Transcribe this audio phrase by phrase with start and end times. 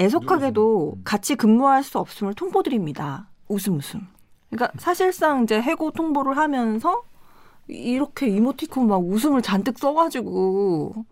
[0.00, 1.00] 애석하게도 음.
[1.04, 3.28] 같이 근무할 수 없음을 통보드립니다.
[3.48, 4.06] 웃음 웃음.
[4.50, 7.02] 그러니까 사실상 이제 해고 통보를 하면서
[7.66, 11.04] 이렇게 이모티콘 막 웃음을 잔뜩 써가지고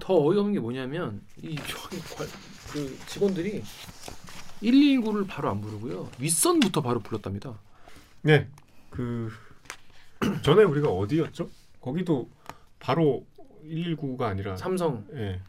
[0.00, 1.56] 더 어이없는 게 뭐냐면 이
[2.72, 3.62] 그 직원들이
[4.62, 7.54] 119를 바로 안 부르고요 윗선부터 바로 불렀답니다.
[8.22, 8.46] 네.
[8.90, 9.30] 그
[10.42, 11.48] 전에 우리가 어디였죠?
[11.80, 12.28] 거기도
[12.78, 13.24] 바로
[13.64, 15.40] 119가 아니라 삼성 예.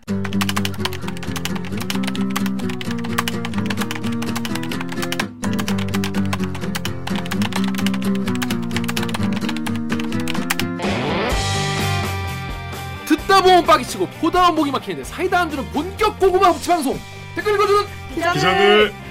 [13.42, 17.00] 보면 빠기치고 보다 목이 막히는데 사이다 안 주는 본격 고구마 섭취 방송
[17.36, 17.86] 댓글 읽어주는
[18.16, 19.10] 기자들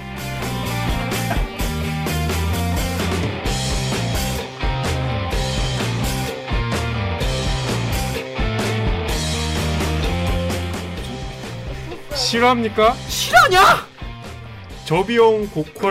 [12.29, 12.93] 싫어합니까?
[13.07, 13.87] 실화냐?
[14.85, 15.89] 저비용 고퀄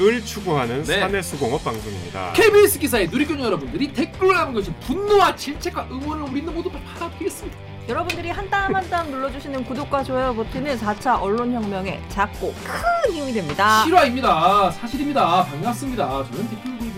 [0.00, 1.00] 을 추구하는 네.
[1.00, 2.32] 사내 수공업 방송입니다.
[2.32, 7.58] KBS 기사에 누리꾼 여러분들이 댓글로 남은 것이 분노와 질책과 응원을 우리는 모두 받아드리겠습니다.
[7.88, 13.84] 여러분들이 한 땀 한 땀 눌러주시는 구독과 좋아요 버튼은 4차 언론혁명에 작고 큰 힘이 됩니다.
[13.84, 14.70] 실화입니다.
[14.70, 15.44] 사실입니다.
[15.44, 16.24] 반갑습니다.
[16.24, 16.92] 저는 댓글 고르는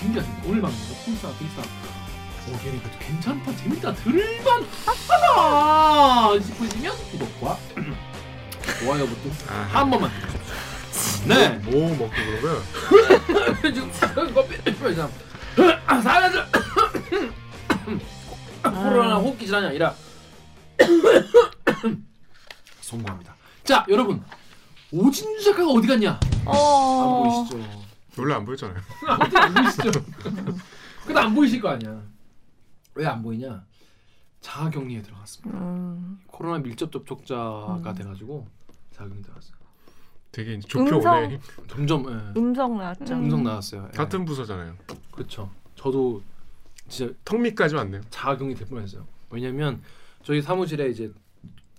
[0.00, 0.42] 김기아입니다.
[0.46, 1.62] 오늘 방송도 콩사 콩사
[2.54, 7.58] 오케이 그래도 괜찮다 재밌다 들을만 하다 싶으시면 구독과
[8.80, 9.32] 좋아요 버튼.
[9.72, 10.10] 한 번만.
[11.26, 11.58] 네.
[11.70, 12.54] 뭐 먹고 그런 거야?
[13.72, 13.90] 지금
[14.34, 15.10] 커피 참
[16.02, 16.44] 사라져
[18.62, 19.94] 코로나 호흡기 질환이 아니라
[22.80, 23.34] 성공합니다.
[23.64, 24.22] 자 여러분
[24.92, 26.10] 오진주 작가가 어디 갔냐?
[26.12, 27.22] 안 어...
[27.48, 27.84] 보이시죠?
[28.18, 28.78] 원래 안 보였잖아요.
[29.20, 29.90] 어디 안 보이시죠?
[31.06, 32.00] 근데 안 보이실 거 아니야.
[32.94, 33.64] 왜 안 보이냐?
[34.40, 35.58] 자가격리에 들어갔습니다.
[35.58, 37.94] 음, 코로나 밀접 접촉자가 음.
[37.94, 38.46] 돼가지고
[38.92, 39.57] 자가격리 들어갔어요.
[40.32, 41.16] 되게 이제 좁혀 음성.
[41.24, 41.40] 오네.
[41.68, 42.40] 점점 예.
[42.40, 43.14] 음성 나왔죠.
[43.14, 43.24] 음.
[43.24, 43.88] 음성 나왔어요.
[43.92, 43.96] 예.
[43.96, 44.74] 같은 부서잖아요.
[45.10, 45.50] 그렇죠.
[45.74, 46.22] 저도
[46.88, 48.02] 진짜 턱 밑까지 왔네요.
[48.10, 49.06] 자가격리 될 뻔했어요.
[49.30, 49.82] 왜냐면
[50.22, 51.10] 저희 사무실에 이제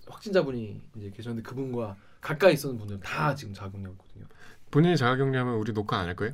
[0.08, 4.26] 확진자분이 이제 계셨는데 그분과 가까이 있었는 분들 다 지금 자가격리하고 있거든요.
[4.70, 6.32] 본인이 자가격리하면 우리 녹화 안 할 거예요?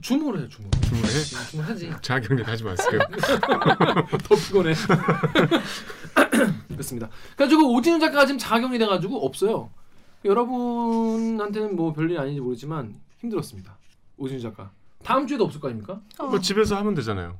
[0.00, 0.70] 주무를 해요, 주무.
[0.70, 1.08] 주문해?
[1.50, 1.92] 주무하지.
[2.00, 3.00] 자가격리 하지 마세요.
[4.24, 4.72] 더 피곤해.
[6.68, 7.08] 그렇습니다.
[7.36, 9.70] 그래가지고 오진우 작가가 지금 자가격리 돼가지고 없어요.
[10.24, 13.76] 여러분한테는 뭐 별일 아닌지 모르지만 힘들었습니다.
[14.16, 14.70] 오진우 작가.
[15.02, 16.00] 다음 주에도 없을 거 아닙니까?
[16.18, 17.38] 뭐 집에서 하면 되잖아요.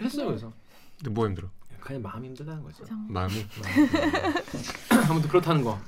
[0.00, 0.52] 했어요 그래서.
[0.98, 1.48] 근데 뭐 힘들어?
[1.80, 2.84] 그냥 마음이 힘들다는 거죠.
[3.08, 3.34] 마음이.
[5.08, 5.78] 아무튼 그렇다는 거.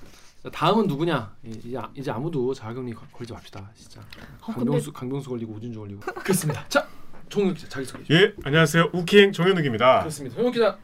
[0.42, 1.34] 자, 다음은 누구냐?
[1.44, 3.70] 이- 이제, 아- 이제 아무도 자가격리 걸- 걸지 맙시다.
[3.74, 4.00] 진짜.
[4.42, 6.00] 어, 강병수 강병수 걸리고 오진주 걸리고.
[6.00, 6.66] 그렇습니다.
[6.68, 6.86] 자,
[7.28, 8.04] 종욱 기자 자기 소개.
[8.04, 8.16] 좀.
[8.16, 8.90] 예, 안녕하세요.
[8.92, 10.00] 우키행 정현욱입니다.
[10.00, 10.36] 그렇습니다.
[10.36, 10.78] 종욱 기자.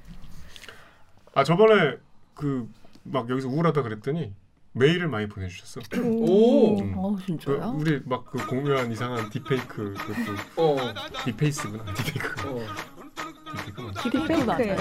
[1.34, 1.96] 아 저번에
[2.34, 2.68] 그
[3.04, 4.32] 막 여기서 우울하다 그랬더니
[4.74, 5.80] 메일을 많이 보내주셨어.
[6.02, 6.80] 오.
[6.80, 6.94] 음.
[6.96, 7.76] 어그 진짜요?
[7.78, 10.94] 우리 막 그 공유한 이상한 디페이크 그것도 어.
[11.24, 12.58] 디페이스구나 디페이크 어.
[14.02, 14.76] 디페이크 딥페이크 맞아요.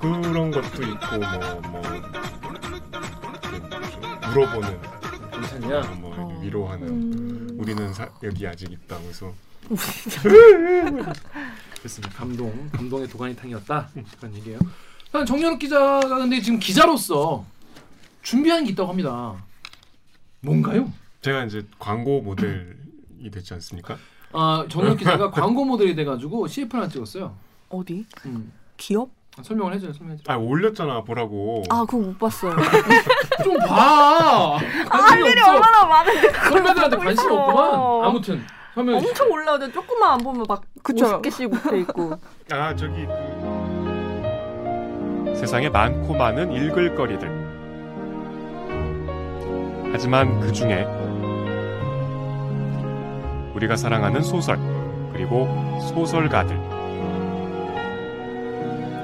[0.00, 1.82] 그런 것도 있고 뭐뭐
[4.34, 4.80] 물어보는
[5.30, 5.80] 괜찮냐?
[6.00, 6.40] 뭐 어.
[6.42, 7.56] 위로하는 음.
[7.60, 9.32] 우리는 사, 여기 아직 있다 그래서
[11.78, 12.14] 그렇습니다.
[12.18, 13.88] 감동, 감동의 도가니탕이었다
[14.18, 14.58] 그런 얘기예요.
[15.12, 17.44] 한 정연욱 기자가 근데 지금 기자로서
[18.28, 19.32] 준비한 게 있다고 합니다.
[20.40, 20.92] 뭔가요?
[21.22, 23.96] 제가 이제 광고 모델이 됐지 않습니까?
[24.32, 27.34] 아 정연욱 기자가 광고 모델이 돼가지고 CF를 하나 찍었어요.
[27.70, 28.04] 어디?
[28.26, 28.52] 음.
[28.76, 29.08] 기업?
[29.42, 30.30] 설명을 해줘요, 설명해 줘.
[30.30, 31.62] 아 올렸잖아 보라고.
[31.70, 32.54] 아 그거 못 봤어요.
[33.42, 34.58] 좀 봐.
[34.58, 37.30] 할 일이 얼마나 많은데 선배들한테 관심.
[37.30, 38.04] 없구만.
[38.04, 38.44] 아무튼
[38.74, 39.00] 설명해.
[39.00, 39.10] 주세요.
[39.10, 41.22] 엄청 올라오는데 조금만 안 보면 막 그쵸.
[41.22, 42.18] 50개씩 붙어 있고.
[42.50, 43.06] 아 저기
[45.24, 47.47] 그 세상에 많고 많은 읽을 거리들
[49.92, 50.86] 하지만 그 중에
[53.54, 54.58] 우리가 사랑하는 소설
[55.12, 55.48] 그리고
[55.88, 56.56] 소설가들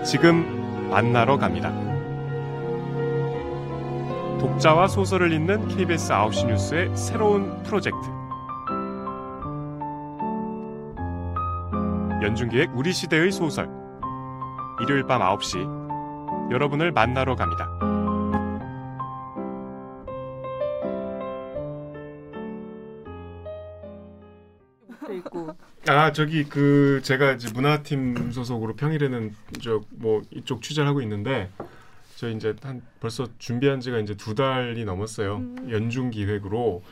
[0.04, 1.72] 지금 만나러 갑니다.
[4.38, 7.96] 독자와 소설을 잇는 KBS 9시 뉴스의 새로운 프로젝트
[12.22, 13.68] 연중기획 우리 시대의 소설
[14.82, 17.93] 일요일 밤 9시 여러분을 만나러 갑니다.
[25.86, 31.50] 아 저기 그 제가 이제 문화팀 소속으로 평일에는 저뭐 이쪽 취재를 하고 있는데
[32.16, 35.36] 저 이제 한 벌써 준비한 지가 이제 두 달이 넘었어요.
[35.36, 35.68] 음.
[35.70, 36.82] 연중 기획으로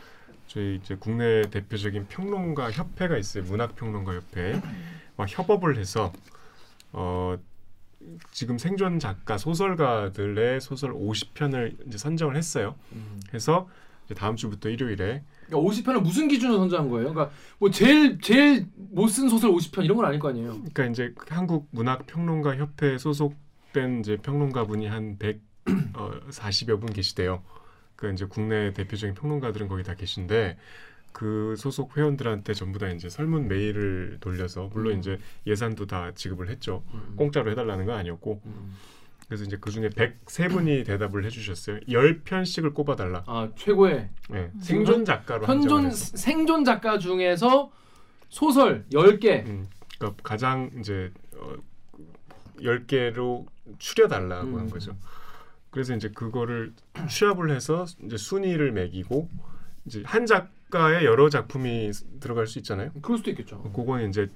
[0.47, 3.45] 저희 이제 국내 대표적인 평론가 협회가 있어요.
[3.45, 4.61] 문학 평론가 협회.
[5.17, 6.13] 와 협업을 해서
[6.93, 7.39] 어
[8.31, 12.75] 지금 생존 작가 소설가들의 소설 50편을 이제 선정을 했어요.
[12.93, 13.21] 음.
[13.33, 13.71] 해서
[14.05, 15.23] 이제 다음 주부터 일요일에
[15.59, 17.13] 50편을 무슨 기준으로 선정한 거예요?
[17.13, 20.51] 그러니까 뭐 제일 제일 못 쓴 소설 50편 이런 건 아닐 거 아니에요.
[20.73, 27.43] 그러니까 이제 한국 문학 평론가 협회 소속된 이제 평론가 분이 한 140여 분 계시대요.
[27.97, 30.57] 그 이제 국내 대표적인 평론가들은 거기 다 계신데
[31.13, 34.99] 그 소속 회원들한테 전부 다 이제 설문 메일을 돌려서 물론 음.
[34.99, 36.83] 이제 예산도 다 지급을 했죠.
[36.95, 37.15] 음.
[37.17, 38.75] 공짜로 해달라는 건 아니었고 음.
[39.33, 41.81] 그래서 이제 그 중에 103분이 대답을 해주셨어요.
[41.89, 43.25] 10편씩을 꼽아달라.
[43.27, 45.91] 아 최고의 네, 생존 작가로 현존.
[45.91, 47.73] 생존 작가 중에서
[48.29, 49.47] 소설 10개.
[49.47, 51.55] 음, 그러니까 가장 이제 어,
[52.61, 53.47] 10개로
[53.79, 54.59] 추려달라고 음.
[54.59, 54.95] 한 거죠.
[55.71, 56.75] 그래서 이제 그거를
[57.09, 59.31] 취합을 해서 이제 순위를 매기고
[59.87, 61.91] 이제 한 작가의 여러 작품이
[62.21, 62.91] 들어갈 수 있잖아요.
[63.01, 63.63] 그럴 수도 있겠죠.
[63.63, 64.29] 그거는 이제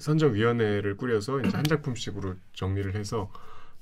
[0.00, 3.30] 선정 위원회를 꾸려서 이제 한 작품씩으로 정리를 해서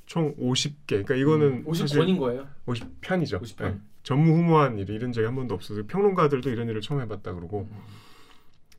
[0.06, 0.87] 총 50개.
[0.88, 2.47] 그러니까 이거는 사실 50권인 거예요.
[2.67, 3.43] 50편이죠.
[3.43, 3.81] 50편.
[4.03, 7.69] 전무후무한 일이 이런 적이 한 번도 없어서 평론가들도 이런 일을 처음 해봤다 그러고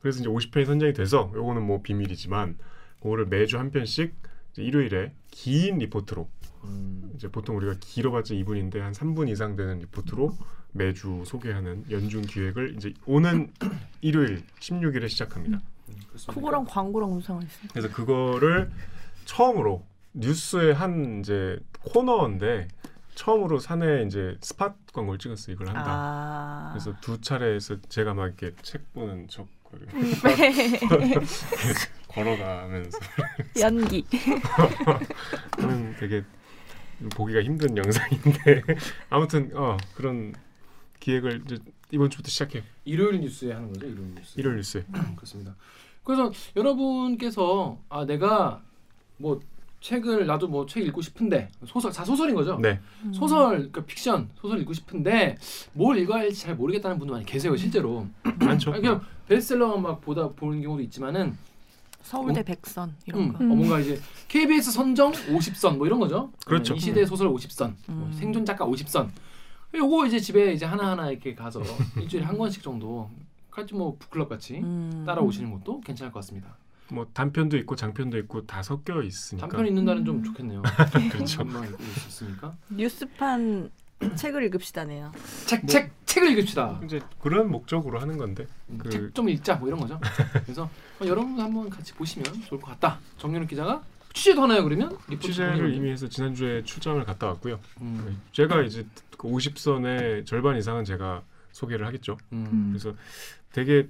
[0.00, 2.56] 그래서 이제 50편이 선정이 돼서 요거는 뭐 비밀이지만
[3.02, 4.14] 그거를 매주 한 편씩
[4.52, 6.28] 이제 일요일에 긴 리포트로
[6.64, 7.12] 음.
[7.14, 10.34] 이제 보통 우리가 길어봤자 2분인데 한 3분 이상 되는 리포트로
[10.72, 13.52] 매주 소개하는 연중 기획을 이제 오는
[14.00, 15.60] 일요일 16일에 시작합니다.
[16.08, 16.32] 그렇습니다.
[16.32, 17.68] 그거랑 광고랑 무슨 상관 있어요?
[17.72, 18.70] 그래서 그거를
[19.26, 19.84] 처음으로
[20.18, 22.68] 뉴스의 한 이제 코너인데
[23.14, 25.54] 처음으로 사내 이제 스팟 광고를 찍었어요.
[25.54, 25.84] 이걸 한다.
[25.86, 26.70] 아.
[26.72, 29.46] 그래서 두 차례에서 제가 막 이렇게 책 보는 척
[32.08, 32.98] 걸어가면서
[33.60, 34.04] 연기.
[35.58, 36.24] 하는 되게
[37.14, 38.62] 보기가 힘든 영상인데
[39.10, 40.34] 아무튼 어 그런
[41.00, 41.58] 기획을 이제
[41.90, 42.62] 이번 주부터 시작해요.
[42.84, 43.86] 일요일 뉴스에 하는 거죠.
[43.86, 44.38] 일요일 뉴스.
[44.38, 44.84] 일요일 뉴스에.
[45.16, 45.54] 그렇습니다.
[46.02, 48.62] 그래서 여러분께서 아 내가
[49.18, 49.40] 뭐
[49.80, 52.58] 책을 나도 뭐 책 읽고 싶은데 소설 다 소설인 거죠.
[52.60, 52.80] 네.
[53.12, 55.36] 소설 그러니까 픽션 소설 읽고 싶은데
[55.72, 58.06] 뭘 읽어야 할지 잘 모르겠다는 분도 많이 계세요 실제로.
[58.40, 58.72] 많죠.
[58.72, 61.36] 아니, 그냥 베스트셀러 막 보다 보는 경우도 있지만은
[62.02, 63.38] 서울대 백선 이런 음, 거.
[63.44, 66.32] 어, 뭔가 이제 KBS 선정 50선 뭐 이런 거죠.
[66.46, 66.74] 그렇죠.
[66.74, 68.12] 이 시대 소설 50선, 뭐 음.
[68.12, 69.08] 생존 작가 50선.
[69.74, 71.60] 요거 이제 집에 이제 하나 하나 이렇게 가서
[72.00, 73.10] 일주일에 한 권씩 정도
[73.50, 75.04] 같이 뭐 북클럽 같이 음.
[75.06, 76.56] 따라오시는 것도 괜찮을 것 같습니다.
[76.90, 79.46] 뭐 단편도 있고 장편도 있고 다 섞여 있으니까.
[79.48, 80.24] 단편 읽는 날은 좀 음.
[80.24, 80.62] 좋겠네요.
[81.12, 81.38] 그렇죠.
[81.44, 82.56] 금방 읽고 있었으니까.
[82.70, 83.70] 뉴스판
[84.16, 85.12] 책을 읽읍시다네요.
[85.46, 86.80] 책, 뭐- 책, 책을 읽읍시다.
[86.84, 88.46] 이제 그런 목적으로 하는 건데
[88.78, 89.98] 그- 책좀 읽자 뭐 이런 거죠.
[90.44, 90.70] 그래서
[91.00, 92.98] 어, 여러분도 한번 같이 보시면 좋을 것 같다.
[93.18, 93.82] 정윤욱 기자가
[94.14, 94.96] 취재도 하나요 그러면?
[95.20, 95.74] 취재를?
[95.74, 97.60] 이미 해서 지난주에 출장을 갔다 왔고요.
[97.82, 98.84] 음, 제가 이제
[99.16, 102.16] 그 50선의 절반 이상은 제가 소개를 하겠죠.
[102.32, 102.68] 음.
[102.72, 102.94] 그래서
[103.52, 103.88] 되게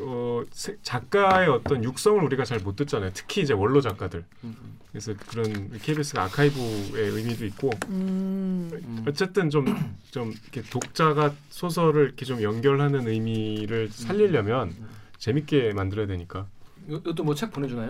[0.00, 3.10] 어, 세- 작가의 어떤 육성을 우리가 잘 못 듣잖아요.
[3.14, 4.24] 특히 이제 원로 작가들.
[4.44, 4.56] 음,
[4.90, 8.70] 그래서 그런 KBS가 아카이브의 의미도 있고 음.
[8.72, 9.04] 음.
[9.06, 14.88] 어쨌든 좀좀 이렇게 독자가 소설을 이렇게 좀 연결하는 의미를 살리려면 음.
[15.18, 16.46] 재밌게 만들어야 되니까.
[16.90, 17.88] 요- 이것도 뭐 책 보내주나요?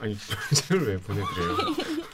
[0.00, 0.16] 아니
[0.54, 1.56] 책을 왜 보내드려요?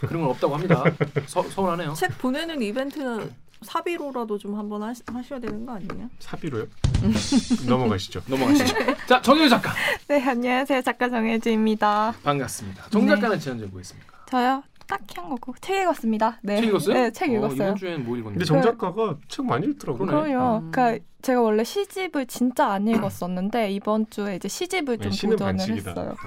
[0.00, 0.84] 그런 건 없다고 합니다.
[1.26, 1.94] 서, 서운하네요.
[1.94, 3.30] 책 보내는 이벤트
[3.62, 6.08] 사비로라도 좀 한번 하시, 하셔야 되는 거 아니에요?
[6.20, 6.66] 사비로요?
[7.68, 8.22] 넘어가시죠.
[8.26, 8.74] 넘어가시죠.
[9.06, 9.72] 자 정윤 작가
[10.08, 10.82] 네, 안녕하세요.
[10.82, 12.14] 작가 정혜지입니다.
[12.22, 12.88] 반갑습니다.
[12.90, 13.14] 정 네.
[13.14, 14.18] 작가는 지난주에 뭐 했습니까?
[14.28, 14.62] 저요?
[14.88, 16.38] 딱히 한 거고 책 읽었습니다.
[16.42, 16.56] 네.
[16.56, 16.94] 책 읽었어요?
[16.94, 17.54] 네, 책 어, 읽었어요.
[17.68, 18.32] 이번 주엔 뭐 읽었는데?
[18.38, 20.06] 근데 정 작가가 책 많이 읽더라고요.
[20.06, 20.56] 그럼요.
[20.64, 20.70] 음.
[20.70, 25.90] 그러니까 제가 원래 시집을 진짜 안 읽었었는데 이번 주에 이제 시집을 좀 시는 도전을 반칙이다.
[25.90, 26.14] 했어요.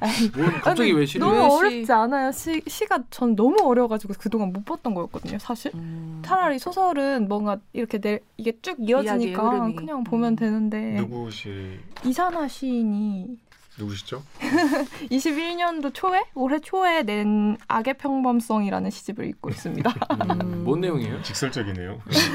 [0.00, 1.26] 어, 뭘 갑자기 왜 시를?
[1.26, 2.32] 너무 왜 시- 어렵지 않아요.
[2.32, 5.38] 시, 시가 전 너무 어려가지고 그동안 못 봤던 거였거든요.
[5.38, 5.70] 사실.
[5.74, 6.20] 음.
[6.24, 9.72] 차라리 소설은 뭔가 이렇게 내, 이게 쭉 이어지니까.
[9.76, 10.36] 그냥 보면 음.
[10.36, 13.38] 되는데 누구 시 이산화 시인이
[13.78, 14.22] 누구시죠?
[15.10, 19.90] 21년도 초에 올해 초에 낸 악의 평범성이라는 시집을 읽고 있습니다.
[20.42, 21.22] 음, 뭔 내용이에요?
[21.22, 22.00] 직설적이네요.
[22.10, 22.30] 시.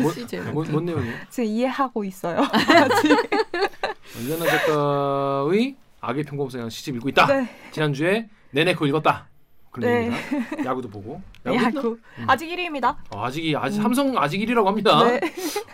[0.00, 0.40] 뭐- 시제.
[0.40, 1.14] 뭔, 뭔 내용이에요?
[1.28, 2.40] 지금 이해하고 있어요.
[4.20, 7.26] 이현아 작가의 악의 평범성이라는 시집 읽고 있다.
[7.26, 7.48] 네.
[7.72, 9.26] 지난주에 내내 그거 읽었다.
[9.70, 10.06] 그런 네.
[10.06, 10.64] 얘기입니다.
[10.64, 11.22] 야구도 보고.
[11.46, 11.78] 야구 했나?
[11.78, 12.24] 야구 음.
[12.28, 12.96] 아직 1위입니다.
[13.14, 13.82] 어, 아직이 아직 음.
[13.82, 15.02] 삼성 아직 1위라고 합니다.
[15.04, 15.20] 네.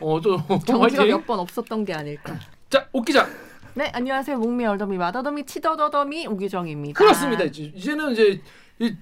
[0.01, 0.37] 어, 또
[0.67, 1.07] 정지가 화이팅.
[1.09, 2.37] 몇번 없었던 게 아닐까.
[2.71, 3.27] 자, 옥 기자.
[3.75, 4.39] 네, 안녕하세요.
[4.39, 6.99] 목미 얼더미 마더더미 치더더더미 오기정입니다.
[6.99, 7.45] 그렇습니다.
[7.45, 8.41] 이제, 이제는 이제
[8.81, 8.95] 이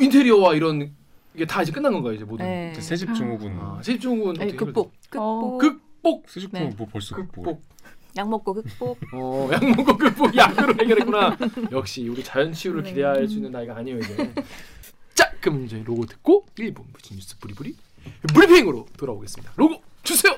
[0.00, 0.92] 인테리어와 이런
[1.34, 2.42] 이게 다 이제 끝난 건가요, 이제 모두?
[2.42, 2.74] 네.
[2.74, 3.58] 새집 증후군.
[3.60, 4.92] 아, 세집중국은 아니, 극복.
[5.08, 5.58] 극복.
[5.58, 6.28] 극복.
[6.28, 6.60] 새집 네.
[6.60, 7.44] 증후군 뭐 벌써 극복.
[7.44, 7.62] 극복.
[8.16, 8.98] 약 먹고 극복.
[9.14, 11.38] 어, 약 먹고 극복 약으로 해결했구나.
[11.70, 12.90] 역시 우리 자연 치유를 네.
[12.90, 14.34] 기대할 수 있는 나이가 아니에요 이제.
[15.14, 17.76] 자, 그럼 이제 로고 듣고 1분 부진 뉴스 뿌리뿌리
[18.34, 19.52] 브리핑으로 돌아오겠습니다.
[19.54, 20.36] 로고 주세요.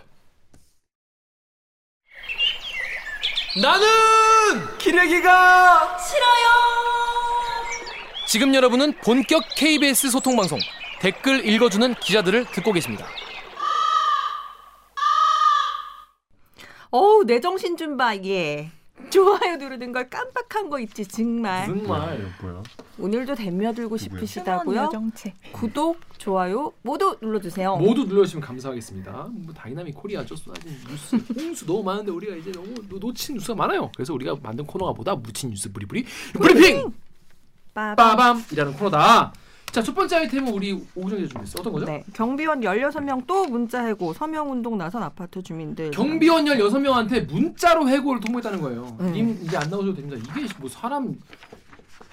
[3.61, 6.53] 나는 기레기가 싫어요.
[8.27, 10.59] 지금 여러분은 본격 KBS 소통 방송
[11.01, 13.07] 댓글 읽어주는 기자들을 듣고 계십니다.
[16.91, 18.17] 어우 내 정신 좀 봐.
[18.17, 18.71] 예.
[19.11, 21.69] 좋아요 누르는 걸 깜빡한 거 있지 정말.
[21.69, 22.33] 무슨 말?
[22.41, 22.63] 뭐야?
[22.99, 23.97] 오늘도 댓며들고?
[23.97, 24.83] 싶으시다고요?
[24.85, 25.35] 여정체.
[25.53, 27.77] 구독, 좋아요 모두 눌러주세요.
[27.77, 29.29] 모두 눌러주시면 감사하겠습니다.
[29.33, 33.91] 뭐 dynamic Korea죠 쏟아진 뉴스, 홍수 너무 많은데 우리가 이제 너무 놓- 놓친 뉴스가 많아요.
[33.97, 36.05] 그래서 우리가 만든 코너가 보다 묻힌 뉴스 브리브리
[36.35, 36.93] 브리핑
[37.75, 37.97] 빠밤.
[37.97, 39.33] 빠밤이라는 코너다.
[39.73, 41.61] 자 첫 번째 아이템은 우리 오구정 기자 준비했어.
[41.61, 41.87] 어떤 거죠?
[41.87, 45.91] 네, 경비원 16명 또 문자 해고 서명 운동 나선 아파트 주민들.
[45.93, 48.97] 경비원 16명한테 문자로 해고를 통보했다는 거예요.
[49.01, 49.11] 네.
[49.13, 50.17] 님 이제 안 나오셔도 됩니다.
[50.19, 51.15] 이게 뭐 사람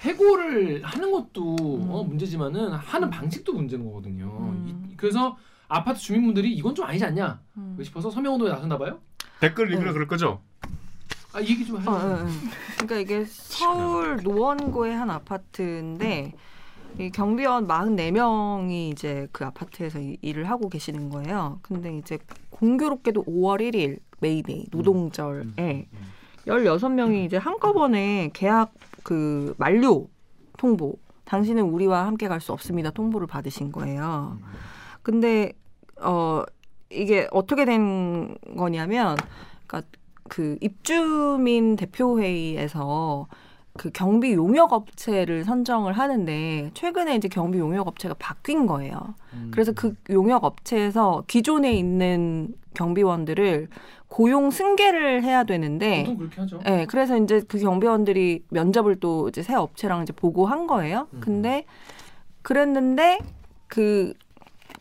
[0.00, 1.90] 해고를 하는 것도 음.
[1.90, 4.24] 어, 문제지만은 하는 방식도 문제인 거거든요.
[4.40, 4.86] 음.
[4.90, 5.36] 이- 그래서
[5.68, 7.78] 아파트 주민분들이 이건 좀 아니지 않냐 음.
[7.82, 9.00] 싶어서 서명 운동에 나섰나 봐요.
[9.40, 9.92] 댓글 읽으라 네.
[9.92, 10.40] 그럴 거죠?
[11.34, 11.90] 아 얘기 좀 해요.
[11.90, 12.26] 어, 어, 어.
[12.78, 16.32] 그러니까 이게 서울 노원구의 한 아파트인데
[16.98, 21.58] 이 경비원 44명이 이제 그 아파트에서 이- 일을 하고 계시는 거예요.
[21.62, 22.18] 근데 이제
[22.50, 25.84] 공교롭게도 5월 1일 메이데이 노동절에 음.
[26.46, 30.08] 16명이 이제 한꺼번에 계약 그 만료
[30.58, 32.90] 통보 당신은 우리와 함께 갈 수 없습니다.
[32.90, 34.38] 통보를 받으신 거예요.
[35.02, 35.52] 근데
[36.02, 36.42] 어
[36.90, 39.16] 이게 어떻게 된 거냐면
[39.66, 39.88] 그러니까
[40.28, 43.26] 그 입주민 대표회의에서
[43.74, 49.14] 그 경비 용역 업체를 선정을 하는데 최근에 이제 경비 용역 업체가 바뀐 거예요.
[49.32, 49.50] 음.
[49.52, 53.68] 그래서 그 용역 업체에서 기존에 있는 경비원들을
[54.08, 56.58] 고용 승계를 해야 되는데 보통 그렇게 하죠.
[56.64, 61.06] 네, 그래서 이제 그 경비원들이 면접을 또 이제 새 업체랑 이제 보고한 거예요.
[61.14, 61.20] 음.
[61.20, 61.64] 근데
[62.42, 63.18] 그랬는데
[63.68, 64.14] 그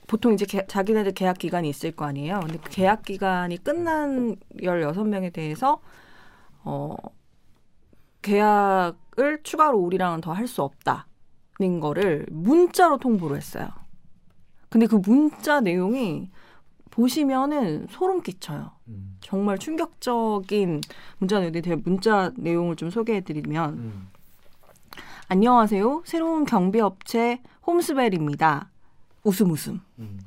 [0.08, 2.40] 보통 이제 개- 자기네들 계약 기간이 있을 거 아니에요.
[2.40, 5.80] 근데 그 계약 기간이 끝난 16명에 대해서
[6.64, 6.96] 어
[8.22, 13.68] 계약을 추가로 우리랑은 더 할 수 없다는 거를 문자로 통보를 했어요.
[14.70, 16.30] 근데 그 문자 내용이
[16.92, 18.72] 보시면은 소름 끼쳐요.
[18.90, 19.18] 음.
[19.22, 20.82] 정말 충격적인
[21.18, 24.10] 문자 내용인데 제가 문자 내용을 좀 소개해드리면 음.
[25.28, 26.04] 안녕하세요.
[26.06, 28.70] 새로운 경비업체 홈스벨입니다.
[29.24, 29.80] 웃음 웃음.
[30.00, 30.20] 음.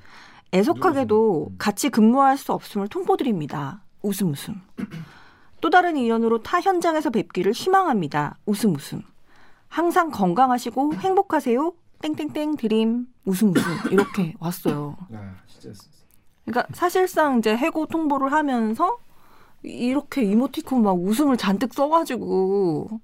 [0.55, 1.55] 애석하게도 음.
[1.59, 3.83] 같이 근무할 수 없음을 통보드립니다.
[4.03, 4.61] 웃음 웃음.
[5.63, 8.37] 또 다른 인연으로 타 현장에서 뵙기를 희망합니다.
[8.47, 9.01] 웃음 웃음.
[9.69, 11.73] 항상 건강하시고 행복하세요.
[12.03, 14.97] 땡땡땡 드림 웃음 웃음 이렇게 왔어요.
[15.15, 15.81] 아 진짜
[16.45, 18.99] 그러니까 사실상 이제 해고 통보를 하면서
[19.63, 23.01] 이렇게 이모티콘 막 웃음을 잔뜩 써가지고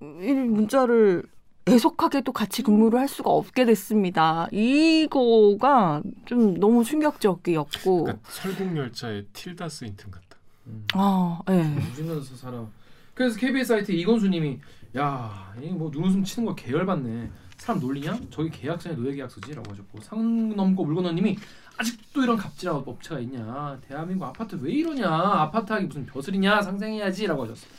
[0.00, 1.24] 이 문자를
[1.68, 4.48] 애석하게도 같이 근무를 할 수가 없게 됐습니다.
[4.50, 10.23] 이거가 좀 너무 충격적이었고, 그러니까 설국열차에 틸다 스윈튼 같다.
[10.66, 10.86] 음.
[10.94, 11.52] 아, 예.
[11.52, 12.66] 웃으면서 살아.
[13.14, 14.60] 그래서 KBS 사이트 이건수님이
[14.96, 17.30] 야, 이뭐 눈웃음 치는 거 계열받네.
[17.56, 18.18] 사람 놀리냐?
[18.30, 21.36] 저기 계약서에 노예계약서지라고 하셨고 상 넘고 물건 넣님이
[21.76, 23.78] 아직도 이런 갑질한 업체가 있냐?
[23.88, 25.08] 대한민국 아파트 왜 이러냐?
[25.08, 26.62] 아파트 하기 무슨 벼슬이냐?
[26.62, 27.70] 상생해야지라고 하셨어요.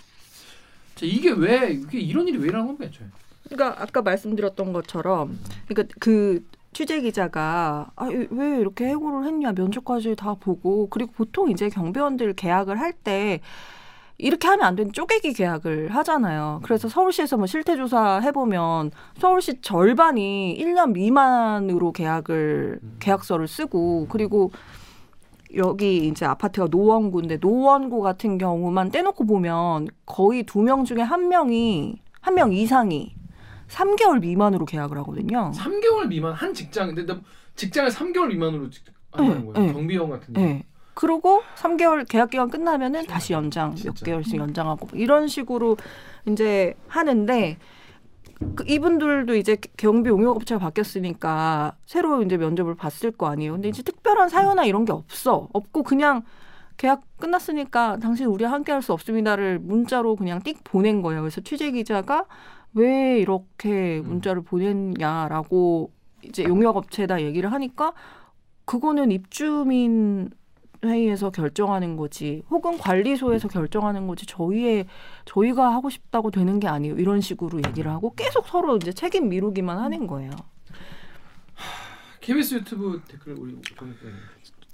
[0.95, 3.07] 자, 이게 왜 이게 이런 일이 왜 겁니까, 애초에?
[3.43, 5.37] 그러니까 아까 말씀드렸던 것처럼,
[5.67, 6.43] 그러니까 그
[6.75, 12.79] 취재 기자가 아, 왜 이렇게 해고를 했냐 면접까지 다 보고 그리고 보통 이제 경비원들 계약을
[12.79, 13.39] 할 때
[14.17, 16.59] 이렇게 하면 안 되는 쪼개기 계약을 하잖아요.
[16.63, 24.51] 그래서 서울시에서 뭐 실태 조사 해보면 서울시 절반이 1년 미만으로 계약을 계약서를 쓰고 그리고
[25.55, 32.01] 여기 이제 아파트가 노원구인데 노원구 같은 경우만 떼놓고 보면 거의 두 명 중에 한 명이
[32.21, 33.15] 한 명 이상이
[33.69, 35.51] 3개월 미만으로 계약을 하거든요.
[35.55, 37.19] 3개월 미만 한 직장 근데 나
[37.55, 39.67] 직장을 3개월 미만으로 직- 한다는 네, 거예요.
[39.67, 39.73] 네.
[39.73, 40.39] 경비원 같은 예.
[40.39, 40.63] 경 네.
[40.93, 44.05] 그리고 3개월 계약 기간 끝나면은 다시 연장 몇 진짜.
[44.05, 45.77] 개월씩 연장하고 뭐 이런 식으로
[46.27, 47.57] 이제 하는데
[48.55, 53.53] 그 이분들도 이제 경비 용역업체가 바뀌었으니까 새로 이제 면접을 봤을 거 아니에요.
[53.53, 55.47] 근데 이제 특별한 사유나 이런 게 없어.
[55.53, 56.23] 없고 그냥
[56.77, 61.21] 계약 끝났으니까 당신 우리와 함께 할 수 없습니다를 문자로 그냥 띡 보낸 거예요.
[61.21, 62.25] 그래서 취재 기자가
[62.75, 64.07] 왜 이렇게 음.
[64.07, 65.91] 문자를 보냈냐라고
[66.23, 67.93] 이제 용역업체에다 얘기를 하니까
[68.65, 70.29] 그거는 입주민
[70.83, 74.85] 회의에서 결정하는 거지 혹은 관리소에서 결정하는 거지 저희의
[75.25, 79.79] 저희가 하고 싶다고 되는 게 아니에요 이런 식으로 얘기를 하고 계속 서로 이제 책임 미루기만
[79.79, 80.31] 하는 거예요.
[82.21, 84.15] KBS 유튜브 댓글 우리 정국장님.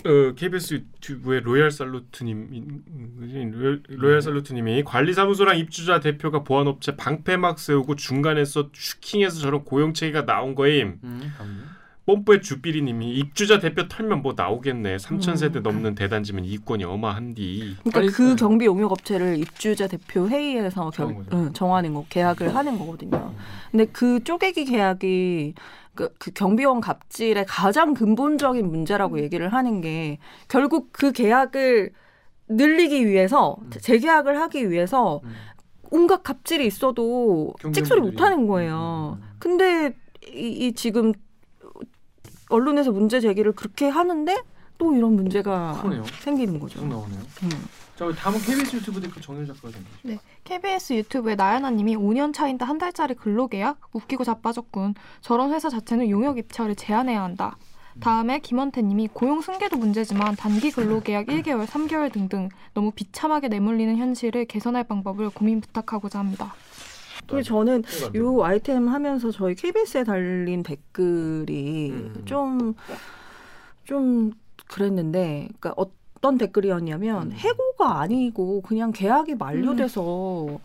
[0.05, 2.83] 어, KBS 유튜브의 로얄 살루트님
[3.89, 10.99] 로얄 살루트님이 관리사무소랑 입주자 대표가 보안업체 방패막 세우고 중간에서 슈킹해서 저런 고용 체계가 나온 거임.
[11.03, 11.33] 음.
[12.05, 14.97] 뽐뿌의 주삐리님이 입주자 대표 털면 뭐 나오겠네.
[14.97, 15.63] 3천 세대 음.
[15.63, 17.77] 넘는 대단지면 이권이 어마한디.
[17.83, 18.35] 그러니까 아니, 그 네.
[18.35, 21.15] 경비 용역 업체를 입주자 대표 회의에서 결.
[21.33, 23.33] 응, 정하는 거 계약을 하는 거거든요.
[23.69, 25.53] 근데 그 쪼개기 계약이
[25.93, 30.17] 그, 그 경비원 갑질의 가장 근본적인 문제라고 얘기를 하는 게
[30.47, 31.91] 결국 그 계약을
[32.47, 33.69] 늘리기 위해서 음.
[33.69, 35.33] 재계약을 하기 위해서 음.
[35.91, 38.11] 온갖 갑질이 있어도 찍소리 경비원들이.
[38.11, 39.17] 못 하는 거예요.
[39.19, 39.35] 음, 음, 음.
[39.39, 39.93] 근데
[40.33, 41.11] 이, 이 지금
[42.51, 44.41] 언론에서 문제 제기를 그렇게 하는데
[44.77, 46.03] 또 이런 문제가 그러네요.
[46.19, 46.75] 생기는 거죠.
[46.75, 47.19] 계속 나오네요.
[47.43, 47.49] 음.
[47.95, 50.07] 자, 다음은 KBS 유튜브 댓글 정현 작가가 좀 보시죠.
[50.07, 54.95] 네, KBS 유튜브에 나연아님이 5년 차인데 한 달짜리 근로계약 웃기고 자빠졌군.
[55.21, 57.57] 저런 회사 자체는 용역 입찰을 제한해야 한다.
[57.99, 64.85] 다음에 김원태님이 고용 승계도 문제지만 단기 근로계약 1개월, 3개월 등등 너무 비참하게 내몰리는 현실을 개선할
[64.85, 66.55] 방법을 고민 부탁하고자 합니다.
[67.27, 67.83] 근데 저는
[68.15, 72.21] 요 아이템 하면서 저희 KBS에 달린 댓글이 음.
[72.25, 72.73] 좀,
[73.83, 74.31] 좀
[74.67, 77.31] 그랬는데, 그러니까 어떤 댓글이었냐면, 음.
[77.31, 80.59] 해고가 아니고 그냥 계약이 만료돼서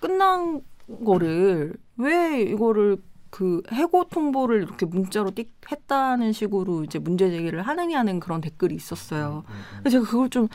[0.00, 0.62] 끝난
[1.04, 2.98] 거를 왜 이거를
[3.30, 9.44] 그 해고 통보를 이렇게 문자로 띡 했다는 식으로 이제 문제 제기를 하느냐는 그런 댓글이 있었어요.
[9.48, 9.54] 음,
[9.86, 10.48] 음, 제가 그걸 좀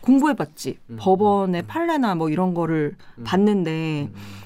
[0.00, 0.78] 공부해봤지.
[0.90, 1.66] 음, 법원의 음.
[1.66, 3.24] 판례나 뭐 이런 거를 음.
[3.24, 4.41] 봤는데, 음, 음.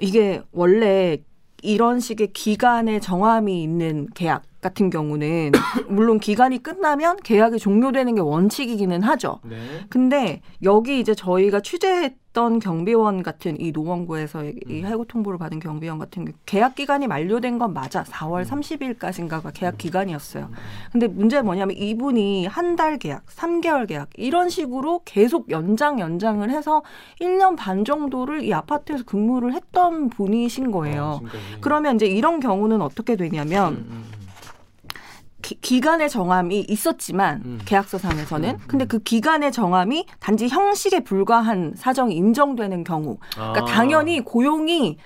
[0.00, 1.18] 이게 원래
[1.62, 5.52] 이런 식의 기간의 정함이 있는 계약 같은 경우는
[5.88, 9.38] 물론 기간이 끝나면 계약이 종료되는 게 원칙이기는 하죠.
[9.44, 9.56] 네.
[9.88, 14.84] 근데 여기 이제 저희가 취재했던 경비원 같은 이 노원구에서 이 음.
[14.86, 18.02] 해고 통보를 받은 경비원 같은 경우 계약 기간이 만료된 건 맞아.
[18.02, 18.60] 4월 음.
[18.60, 20.50] 30일까지인가가 계약 기간이었어요.
[20.92, 26.82] 근데 문제는 뭐냐면 이분이 한 달 계약, 3개월 계약 이런 식으로 계속 연장 연장을 해서
[27.22, 31.20] 1년 반 정도를 이 아파트에서 근무를 했던 분이신 아, 거예요.
[31.22, 31.60] 지금까지.
[31.62, 34.15] 그러면 이제 이런 경우는 어떻게 되냐면 음, 음, 음.
[35.54, 37.60] 기, 간의 정함이 있었지만 음.
[37.64, 38.64] 계약서상에서는 음, 음.
[38.66, 43.64] 근데 그 기간의 정함이 단지 형식에 불과한 사정이 인정되는 경우 그러니까 아.
[43.64, 44.98] 당연히 고용이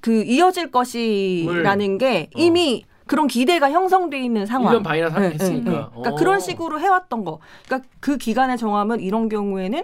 [0.00, 2.38] 그 이어질 것이라는 게 어.
[2.38, 4.74] 이미 그런 기대가 형성돼 있는 상황.
[4.74, 5.70] 1년 반이나 네, 살했으니까.
[5.70, 5.84] 네, 네.
[5.90, 7.38] 그러니까 그런 식으로 해왔던 거.
[7.66, 9.82] 그러니까 그 기간의 정함은 이런 경우에는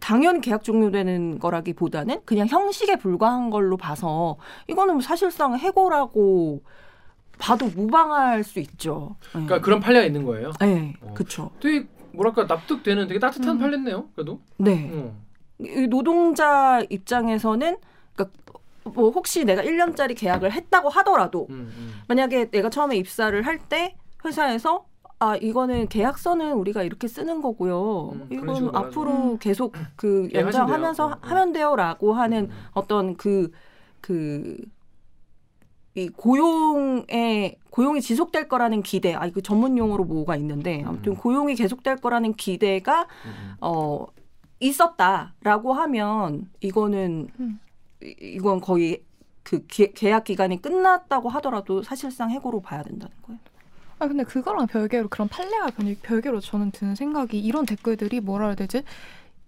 [0.00, 4.36] 당연히 계약 종료되는 거라기보다는 그냥 형식에 불과한 걸로 봐서
[4.68, 6.62] 이거는 사실상 해고라고
[7.42, 9.16] 봐도 무방할 수 있죠.
[9.24, 9.30] 네.
[9.32, 10.52] 그러니까 그런 판례가 있는 거예요.
[10.60, 11.12] 네, 어.
[11.12, 11.50] 그렇죠.
[11.58, 13.58] 되게 뭐랄까 납득되는 되게 따뜻한 음.
[13.58, 14.08] 판례네요.
[14.14, 14.40] 그래도.
[14.58, 14.90] 네.
[14.94, 15.12] 어.
[15.58, 17.76] 이 노동자 입장에서는
[18.14, 18.38] 그러니까
[18.84, 21.92] 뭐 혹시 내가 1년짜리 계약을 했다고 하더라도 음, 음.
[22.08, 24.86] 만약에 내가 처음에 입사를 할 때 회사에서
[25.18, 28.10] 아 이거는 계약서는 우리가 이렇게 쓰는 거고요.
[28.14, 29.38] 음, 이건 앞으로 말하죠.
[29.38, 31.04] 계속 그 예, 연장하면서.
[31.06, 31.18] 어, 어.
[31.20, 32.66] 하면 돼요라고 하는 음.
[32.72, 34.56] 어떤 그그
[35.94, 41.16] 이 고용에 고용이 지속될 거라는 기대, 아 이거 전문 용어로 뭐가 있는데 아무튼 음.
[41.16, 43.54] 고용이 계속될 거라는 기대가 음, 음.
[43.60, 44.06] 어
[44.60, 47.60] 있었다라고 하면 이거는 음.
[48.02, 49.02] 이- 이건 거의
[49.42, 53.40] 그 기- 계약 기간이 끝났다고 하더라도 사실상 해고로 봐야 된다는 거예요.
[53.98, 58.54] 아 근데 그거랑 별개로 그런 판례가 별개- 별개로 저는 드는 생각이 이런 댓글들이 뭐라 해야
[58.54, 58.82] 되지?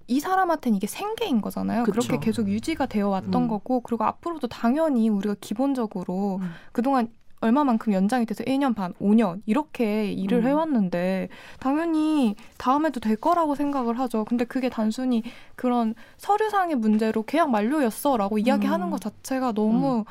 [0.07, 1.85] 이 사람한테는 이게 생계인 거잖아요.
[1.85, 2.13] 그 그쵸.
[2.13, 3.49] 렇게 계속 유지가 되어 왔던 음.
[3.49, 6.51] 거고 그리고 앞으로도 당연히 우리가 기본적으로 음.
[6.73, 7.09] 그동안
[7.45, 10.47] 얼마만큼 연장이 돼서 1년 반, 5년 이렇게 일을 음.
[10.47, 11.29] 해왔는데
[11.61, 14.25] 당연히 다음에도 될 거라고 생각을 하죠.
[14.25, 15.23] 근데 그게 단순히
[15.55, 18.91] 그런 서류상의 문제로 계약 만료였어라고 이야기하는 음.
[18.91, 20.05] 것 자체가 너무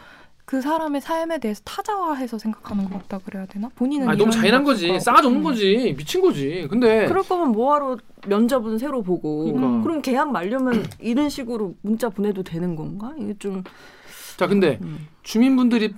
[0.45, 3.69] 그 사람의 삶에 대해서 타자화해서 생각하는 것 같다 그래야 되나?
[3.75, 4.99] 본인은 아니, 너무 잔인한 것 거지.
[4.99, 5.43] 싸가지 없는 음.
[5.43, 5.95] 거지.
[5.97, 6.67] 미친 거지.
[6.69, 9.81] 근데 그럴 거면 뭐하러 면접은 새로 보고 그러니까.
[9.83, 13.13] 그럼 계약 만료면 이런 식으로 문자 보내도 되는 건가?
[13.17, 13.63] 이게 좀
[14.37, 15.07] 자, 근데 음.
[15.23, 15.93] 주민분들이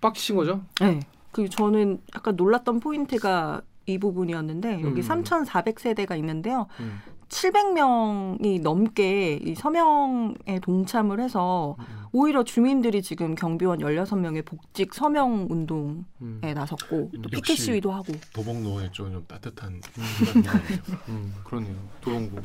[0.00, 0.62] 빡치신 거죠?
[0.80, 1.00] 네.
[1.32, 5.24] 그 저는 약간 놀랐던 포인트가 이 부분이었는데 여기 음.
[5.24, 6.66] 3,400세대가 있는데요.
[6.80, 7.00] 음.
[7.32, 11.84] 700명이 넘게 이 서명에 동참을 해서 음.
[12.12, 16.40] 오히려 주민들이 지금 경비원 16명의 복직 서명 운동에 음.
[16.42, 17.30] 나섰고 또 역시.
[17.36, 19.80] 피켓 시위도 하고 도봉로에 좀 따뜻한
[21.08, 21.74] 음, 그러네요.
[22.02, 22.36] 도롱구.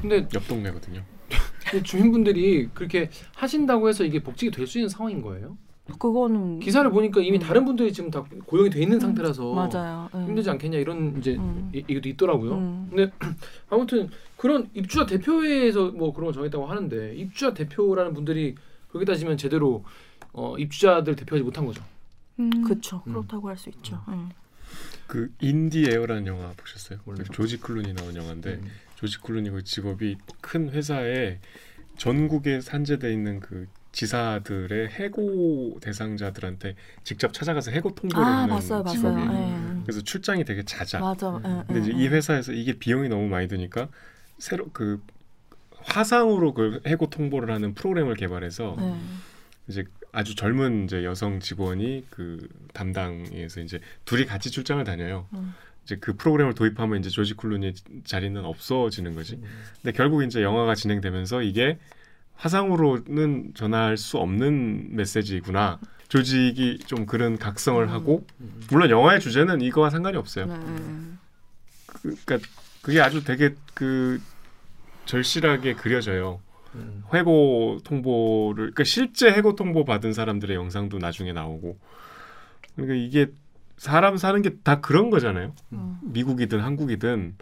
[0.00, 1.02] 근데 옆 동네거든요.
[1.76, 5.58] 이 주민분들이 그렇게 하신다고 해서 이게 복직이 될 수 있는 상황인 거예요?
[5.98, 7.40] 그거는 기사를 보니까 이미 음.
[7.40, 10.08] 다른 분들이 지금 다 고용이 돼 있는 상태라서 맞아요.
[10.14, 10.26] 네.
[10.26, 11.70] 힘들지 않겠냐 이런 이제 음.
[11.74, 12.52] 이, 이것도 있더라고요.
[12.54, 12.86] 음.
[12.90, 13.10] 근데
[13.70, 18.54] 아무튼 그런 입주자 대표회에서 뭐 그런 거 정했다고 하는데 입주자 대표라는 분들이
[18.88, 19.84] 그렇게 따지면 제대로
[20.32, 21.82] 어, 입주자들 대표하지 못한 거죠.
[22.38, 22.50] 음.
[22.64, 23.02] 그렇죠.
[23.06, 23.12] 음.
[23.12, 24.02] 그렇다고 할 수 있죠.
[24.08, 24.30] 음.
[25.06, 27.00] 그 인디 에어라는 영화 보셨어요?
[27.04, 28.68] 그 조지 클루니 나온 영화인데 음.
[28.94, 31.40] 조지 클루니 그 직업이 큰 회사에
[31.96, 38.96] 전국에 산재돼 있는 그 지사들의 해고 대상자들한테 직접 찾아가서 해고 통보를 아 하는 봤어요, 봤어요.
[38.96, 39.32] 직업이에요.
[39.32, 39.82] 예.
[39.82, 41.00] 그래서 출장이 되게 잦아.
[41.00, 41.40] 맞아.
[41.44, 42.08] 예, 근데 이제 예, 이 예.
[42.08, 43.88] 회사에서 이게 비용이 너무 많이 드니까
[44.38, 45.02] 새로 그
[45.82, 48.96] 화상으로 그 해고 통보를 하는 프로그램을 개발해서 예.
[49.68, 55.26] 이제 아주 젊은 이제 여성 직원이 그 담당에서 이제 둘이 같이 출장을 다녀요.
[55.34, 55.54] 음.
[55.84, 57.74] 이제 그 프로그램을 도입하면 이제 조지 클루니의
[58.04, 59.40] 자리는 없어지는 거지.
[59.82, 61.78] 근데 결국 이제 영화가 진행되면서 이게
[62.40, 65.78] 화상으로는 전할 수 없는 메시지구나.
[66.08, 67.88] 조직이 좀 그런 각성을 음.
[67.90, 68.26] 하고
[68.70, 70.46] 물론 영화의 주제는 이거와 상관이 없어요.
[70.46, 71.12] 네, 네.
[71.86, 72.48] 그, 그러니까
[72.82, 74.20] 그게 아주 되게 그
[75.04, 76.40] 절실하게 그려져요.
[76.74, 77.04] 음.
[77.12, 81.78] 해고 통보를 그러니까 실제 해고 통보 받은 사람들의 영상도 나중에 나오고
[82.76, 83.26] 그러니까 이게
[83.76, 85.54] 사람 사는 게 다 그런 거잖아요.
[85.72, 85.98] 음.
[86.02, 87.36] 미국이든 한국이든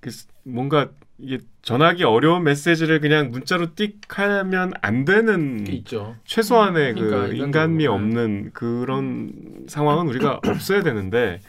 [0.00, 6.16] 그 스- 뭔가 이게 전하기 어려운 메시지를 그냥 문자로 띡 하면 안 되는 게 있죠.
[6.24, 7.34] 최소한의 그러니까 그.
[7.34, 7.88] 인간미 네.
[7.88, 11.40] 없는 그런 상황은 우리가 없어야 되는데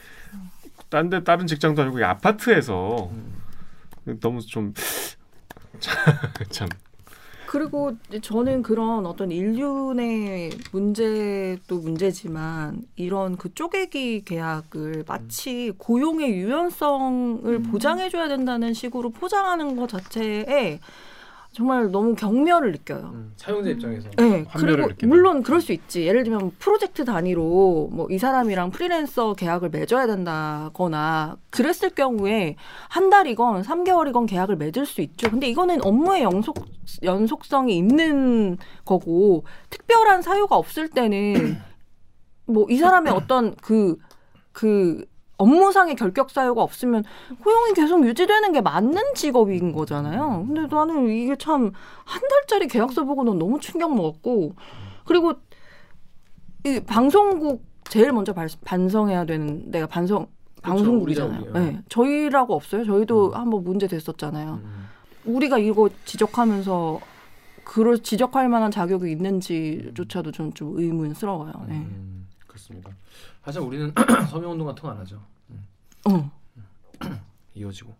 [0.89, 4.19] 딴 데 다른 직장도 아니고 이 아파트에서 음.
[4.21, 4.73] 너무 좀
[6.49, 6.69] 참
[7.55, 18.27] 그리고 저는 그런 어떤 인륜의 문제도 문제지만 이런 그 쪼개기 계약을 마치 고용의 유연성을 보장해줘야
[18.27, 20.81] 된다는 식으로 포장하는 것 자체에
[21.55, 23.11] 정말 너무 경멸을 느껴요.
[23.13, 23.31] 음.
[23.37, 25.07] 사용자 입장에서 네, 그리고.
[25.07, 26.05] 물론 그럴 수 있지.
[26.05, 32.55] 예를 들면 프로젝트 단위로 뭐 이 사람이랑 프리랜서 계약을 맺어야 된다거나 그랬을 경우에
[32.89, 35.29] 한 달이건 3개월이건 계약을 맺을 수 있죠.
[35.31, 36.57] 근데 이거는 업무의 연속
[37.03, 41.57] 연속성이 있는 거고 특별한 사유가 없을 때는
[42.47, 45.05] 뭐 이 사람의 어떤 그그
[45.37, 47.03] 업무상의 결격 사유가 없으면
[47.43, 50.45] 고용이 계속 유지되는 게 맞는 직업인 거잖아요.
[50.47, 51.73] 근데 나는 이게 참
[52.05, 54.53] 한 달짜리 계약서 보고는 너무 충격 먹었고
[55.05, 55.33] 그리고
[56.65, 60.27] 이 방송국 제일 먼저 발- 반성해야 되는 데가 반성
[60.61, 61.53] 방송국이잖아요.
[61.53, 62.83] 네, 저희라고 없어요.
[62.85, 63.33] 저희도 음.
[63.35, 64.59] 한번 문제 됐었잖아요.
[64.63, 64.85] 음.
[65.25, 66.99] 우리가 이거 지적하면서
[67.63, 71.51] 그걸 지적할 만한 자격이 있는지조차도 좀, 좀 의문스러워요.
[71.67, 71.75] 네.
[71.75, 72.04] 음,
[72.55, 72.89] 그렇습니다.
[73.41, 73.93] 하지만 우리는
[74.29, 75.21] 서명 운동 같은 거 안 하죠.
[76.05, 76.31] 어.
[77.55, 77.93] 이어지고.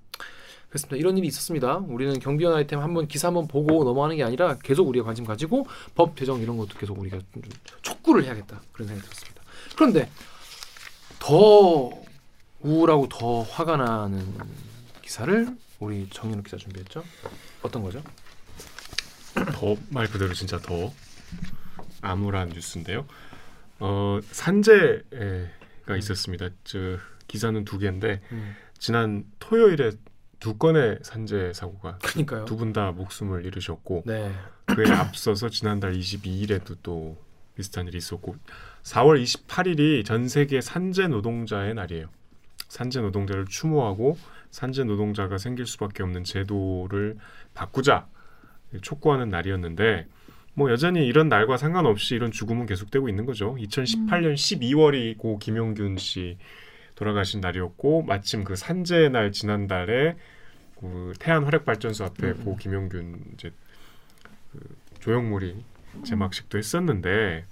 [0.70, 0.96] 그렇습니다.
[0.98, 1.78] 이런 일이 있었습니다.
[1.78, 6.16] 우리는 경비원 아이템 한번 기사 한번 보고 넘어가는 게 아니라 계속 우리가 관심 가지고 법
[6.16, 7.42] 개정 이런 것도 계속 우리가 좀
[7.82, 9.42] 촉구를 해야겠다 그런 생각이 들었습니다.
[9.76, 10.10] 그런데
[11.20, 11.92] 더
[12.62, 14.38] 우울하고 더 화가 나는
[15.02, 15.48] 기사를
[15.80, 17.04] 우리 정윤욱 기자 준비했죠.
[17.62, 18.02] 어떤 거죠?
[19.54, 20.92] 더 말 그대로 진짜 더
[22.02, 23.06] 암울한 뉴스인데요.
[23.80, 26.50] 어, 산재가 있었습니다.
[26.64, 28.56] 저 기사는 두 개인데 음.
[28.78, 29.92] 지난 토요일에
[30.40, 31.98] 두 건의 산재 사고가.
[32.46, 34.32] 두 분 다 목숨을 잃으셨고 네.
[34.66, 37.18] 그에 앞서서 지난달 22일에도 또
[37.56, 38.36] 비슷한 일이 있었고
[38.84, 42.10] 4월 28일이 전 세계 산재 노동자의 날이에요.
[42.68, 44.18] 산재 노동자를 추모하고
[44.52, 47.18] 산재 노동자가 생길 수밖에 없는 제도를
[47.54, 48.08] 바꾸자
[48.82, 50.08] 촉구하는 날이었는데
[50.56, 53.56] 뭐 여전히 이런 날과 상관없이 이런 죽음은 계속되고 있는 거죠.
[53.56, 56.38] 2018년 12월이 고 김용균 씨
[56.96, 60.16] 돌아가신 날이었고 마침 그 산재 날 지난달에
[60.80, 62.46] 그 태안 화력 발전소 앞에 음.
[62.46, 63.52] 고 김용균 이제
[64.54, 64.60] 그
[65.02, 65.64] 조형물이
[66.06, 67.46] 제막식도 했었는데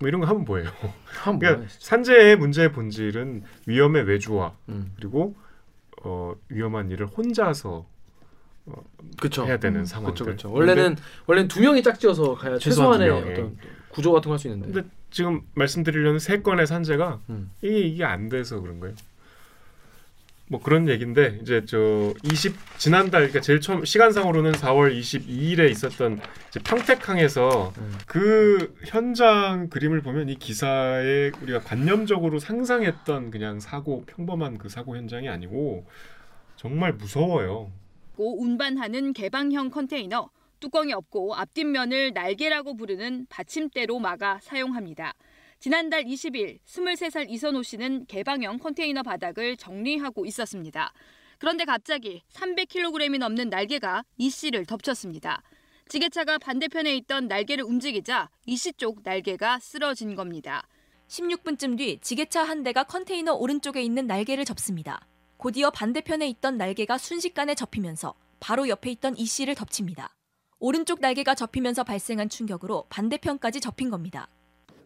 [0.00, 0.70] 뭐 이런 거 하면 뭐예요?
[1.06, 1.68] 한 그러니까 번.
[1.68, 4.92] 산재의 문제의 본질은 위험의 외주화 음.
[4.96, 5.36] 그리고
[6.02, 7.86] 어, 위험한 일을 혼자서
[9.18, 9.46] 그렇죠.
[9.46, 9.84] 해야 되는 음.
[9.84, 10.24] 상황들.
[10.24, 10.52] 그렇죠, 그렇죠.
[10.52, 13.32] 원래는 원래는 두 명이 짝지어서 가야 최소한 최소한의 두 명이.
[13.32, 13.56] 어떤
[13.90, 14.72] 구조 같은 거 할 수 있는데.
[14.72, 17.50] 근데 지금 말씀드리려는 세 건의 산재가 음.
[17.62, 18.94] 이게 이게 안 돼서 그런 거예요.
[20.48, 26.20] 뭐 그런 얘기인데 이제 저 20 지난달 그러니까 제일 처음 시간상으로는 4월 22일에 있었던
[26.64, 27.94] 평택항에서 음.
[28.06, 35.28] 그 현장 그림을 보면 이 기사에 우리가 관념적으로 상상했던 그냥 사고 평범한 그 사고 현장이
[35.28, 35.86] 아니고
[36.56, 37.70] 정말 무서워요.
[38.20, 40.28] 고 운반하는 개방형 컨테이너
[40.60, 45.14] 뚜껑이 없고 앞뒷면을 날개라고 부르는 받침대로 막아 사용합니다.
[45.58, 50.92] 지난달 20일 23살 이선호 씨는 개방형 컨테이너 바닥을 정리하고 있었습니다.
[51.38, 55.42] 그런데 갑자기 300kg이 넘는 날개가 이 씨를 덮쳤습니다.
[55.88, 60.68] 지게차가 반대편에 있던 날개를 움직이자 이 씨 쪽 날개가 쓰러진 겁니다.
[61.08, 65.00] 16분쯤 뒤 지게차 한 대가 컨테이너 오른쪽에 있는 날개를 접습니다.
[65.40, 70.10] 곧이어 반대편에 있던 날개가 순식간에 접히면서 바로 옆에 있던 이 씨를 덮칩니다.
[70.58, 74.28] 오른쪽 날개가 접히면서 발생한 충격으로 반대편까지 접힌 겁니다.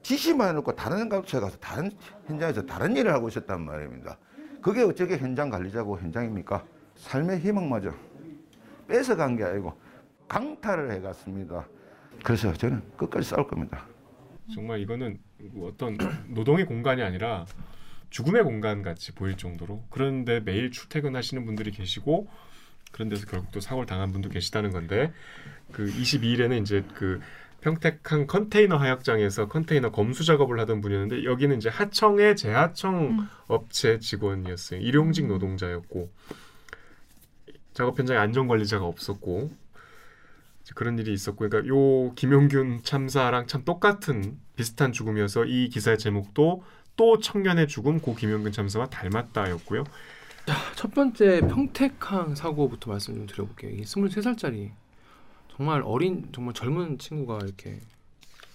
[0.04, 1.90] 지시만 해놓고 다른 값에 가서 다른
[2.28, 4.16] 현장에서 다른 일을 하고 있었단 말입니다.
[4.62, 6.64] 그게 어쩌게 현장 관리자고 현장입니까?
[6.98, 7.92] 삶의 희망마저
[8.86, 9.76] 뺏어간 게 아니고
[10.28, 11.66] 강탈을 해갔습니다.
[12.22, 13.88] 그래서 저는 끝까지 싸울 겁니다.
[14.54, 15.18] 정말 이거는
[15.62, 17.44] 어떤 노동의 공간이 아니라
[18.14, 22.28] 죽음의 공간 같이 보일 정도로 그런데 매일 출퇴근하시는 분들이 계시고
[22.92, 25.12] 그런 데서 결국 또 사고를 당한 분도 계시다는 건데
[25.72, 27.20] 그 22일에는 이제 그
[27.62, 33.28] 평택항 컨테이너 하역장에서 컨테이너 검수 작업을 하던 분이었는데 여기는 이제 하청의 재하청 음.
[33.48, 34.78] 업체 직원이었어요.
[34.78, 36.08] 일용직 노동자였고
[37.72, 39.50] 작업 현장에 안전 관리자가 없었고
[40.76, 46.62] 그런 일이 있었고 그러니까 요 김용균 참사랑 참 똑같은 비슷한 죽음이어서 이 기사의 제목도
[46.96, 49.84] 또 청년의 죽음 고 김용균 참사와 닮았다였고요.
[50.76, 53.70] 첫 번째 평택항 사고부터 말씀 좀 드려볼게요.
[53.70, 54.70] 이게 23살짜리
[55.56, 57.80] 정말 어린 정말 젊은 친구가 이렇게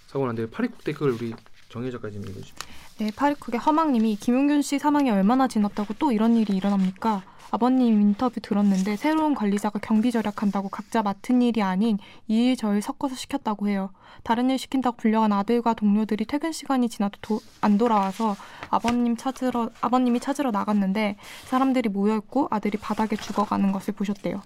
[0.06, 1.34] 사고 났는데 파리국 댓글 우리
[1.68, 2.56] 정혜 작가 좀 읽어주시죠.
[3.00, 7.22] 네, 파리쿡의 허망님이 김용균 씨 사망이 얼마나 지났다고 또 이런 일이 일어납니까?
[7.50, 13.68] 아버님 인터뷰 들었는데 새로운 관리자가 경비 절약한다고 각자 맡은 일이 아닌 이일 저일 섞어서 시켰다고
[13.68, 13.90] 해요.
[14.22, 18.36] 다른 일 시킨다고 불려간 아들과 동료들이 퇴근 시간이 지나도 도- 안 돌아와서
[18.68, 24.42] 아버님 찾으러 아버님이 찾으러 나갔는데 사람들이 모여 있고 아들이 바닥에 죽어가는 것을 보셨대요.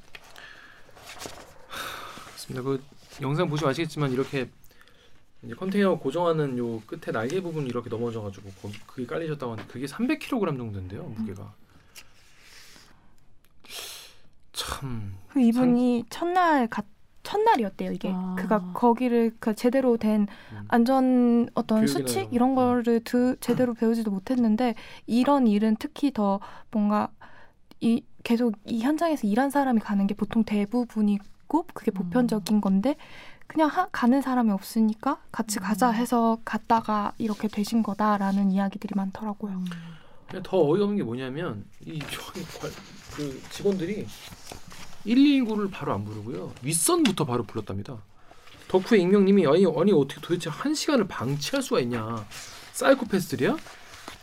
[2.30, 2.62] 맞습니다.
[2.62, 2.82] 그
[3.20, 4.48] 영상 보시면 아시겠지만 이렇게
[5.44, 10.56] 이제 컨테이너 고정하는 요 끝에 날개 부분 이렇게 넘어져가지고 거- 그게 깔리셨다고 하는데 그게 300kg
[10.56, 11.52] 정도인데요 무게가.
[14.52, 16.84] 참 그 이분이 첫날 갔
[17.24, 18.36] 첫날이었대요 이게 아.
[18.38, 20.64] 그가 거기를 그 제대로 된 음.
[20.68, 22.62] 안전 어떤 수칙 이런 거.
[22.62, 24.74] 이런 거를 드, 제대로 배우지도 못했는데
[25.06, 26.38] 이런 일은 특히 더
[26.70, 27.08] 뭔가
[27.80, 31.94] 이 계속 이 현장에서 일한 사람이 가는 게 보통 대부분이고 그게 음.
[31.94, 32.96] 보편적인 건데
[33.54, 35.94] 그냥 하, 가는 사람이 없으니까 같이 가자 음.
[35.94, 39.62] 해서 갔다가 이렇게 되신 거다라는 이야기들이 많더라고요.
[40.28, 42.72] 그냥 더 어이없는 게 뭐냐면 이 저기 관-
[43.14, 44.06] 그 직원들이
[45.06, 47.96] 119를 바로 안 부르고요 윗선부터 바로 불렀답니다.
[48.66, 52.26] 덕후의 익명님이 아니 아니 어떻게 도대체 한 시간을 방치할 수가 있냐
[52.72, 53.56] 사이코패스들이야?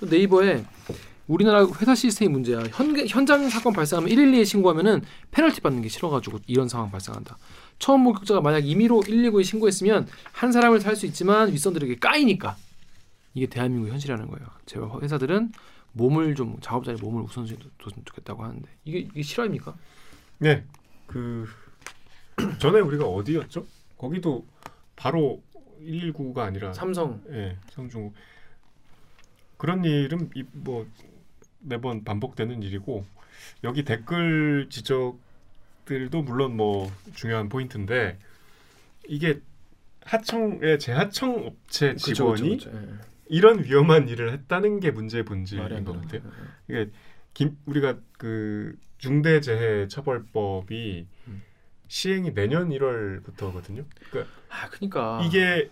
[0.01, 0.65] 또 네이버에
[1.27, 2.59] 우리나라 회사 시스템이 문제야.
[2.73, 7.37] 현, 현장 사건 발생하면 112에 신고하면은 페널티 받는 게 싫어가지고 이런 상황 발생한다.
[7.81, 12.55] 처음 목격자가 만약 임의로 119에 신고했으면 한 사람을 살 수 있지만 윗선들에게 까이니까
[13.33, 14.47] 이게 대한민국 현실이라는 거예요.
[14.67, 15.51] 제 회사들은
[15.93, 19.75] 몸을 좀 작업자의 몸을 우선순위 뒀으면 좋겠다고 하는데 이게 이게 실화입니까?
[20.37, 20.63] 네,
[21.07, 21.47] 그
[22.59, 23.65] 전에 우리가 어디였죠?
[23.97, 24.45] 거기도
[24.95, 25.41] 바로
[25.81, 28.13] 119가 아니라 삼성 예, 성중
[29.57, 30.85] 그런 일은 이- 뭐
[31.59, 33.05] 매번 반복되는 일이고
[33.63, 35.17] 여기 댓글 지적
[35.91, 38.17] 들도 물론 뭐 중요한 포인트인데
[39.05, 39.41] 이게
[40.05, 42.81] 하청의 재하청 업체 그쵸, 직원이 그쵸, 그쵸.
[42.81, 42.93] 예, 예.
[43.27, 46.21] 이런 위험한 일을 했다는 게 문제의 본질인 안것 같아요.
[46.69, 46.89] 이게
[47.33, 51.43] 김, 우리가 그 중대재해처벌법이 음.
[51.89, 53.83] 시행이 내년 1월부터거든요.
[54.09, 55.69] 그러니까 아 그러니까 이게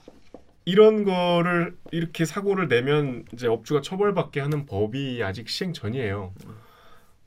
[0.66, 6.34] 이런 거를 이렇게 사고를 내면 이제 업주가 처벌받게 하는 법이 아직 시행 전이에요.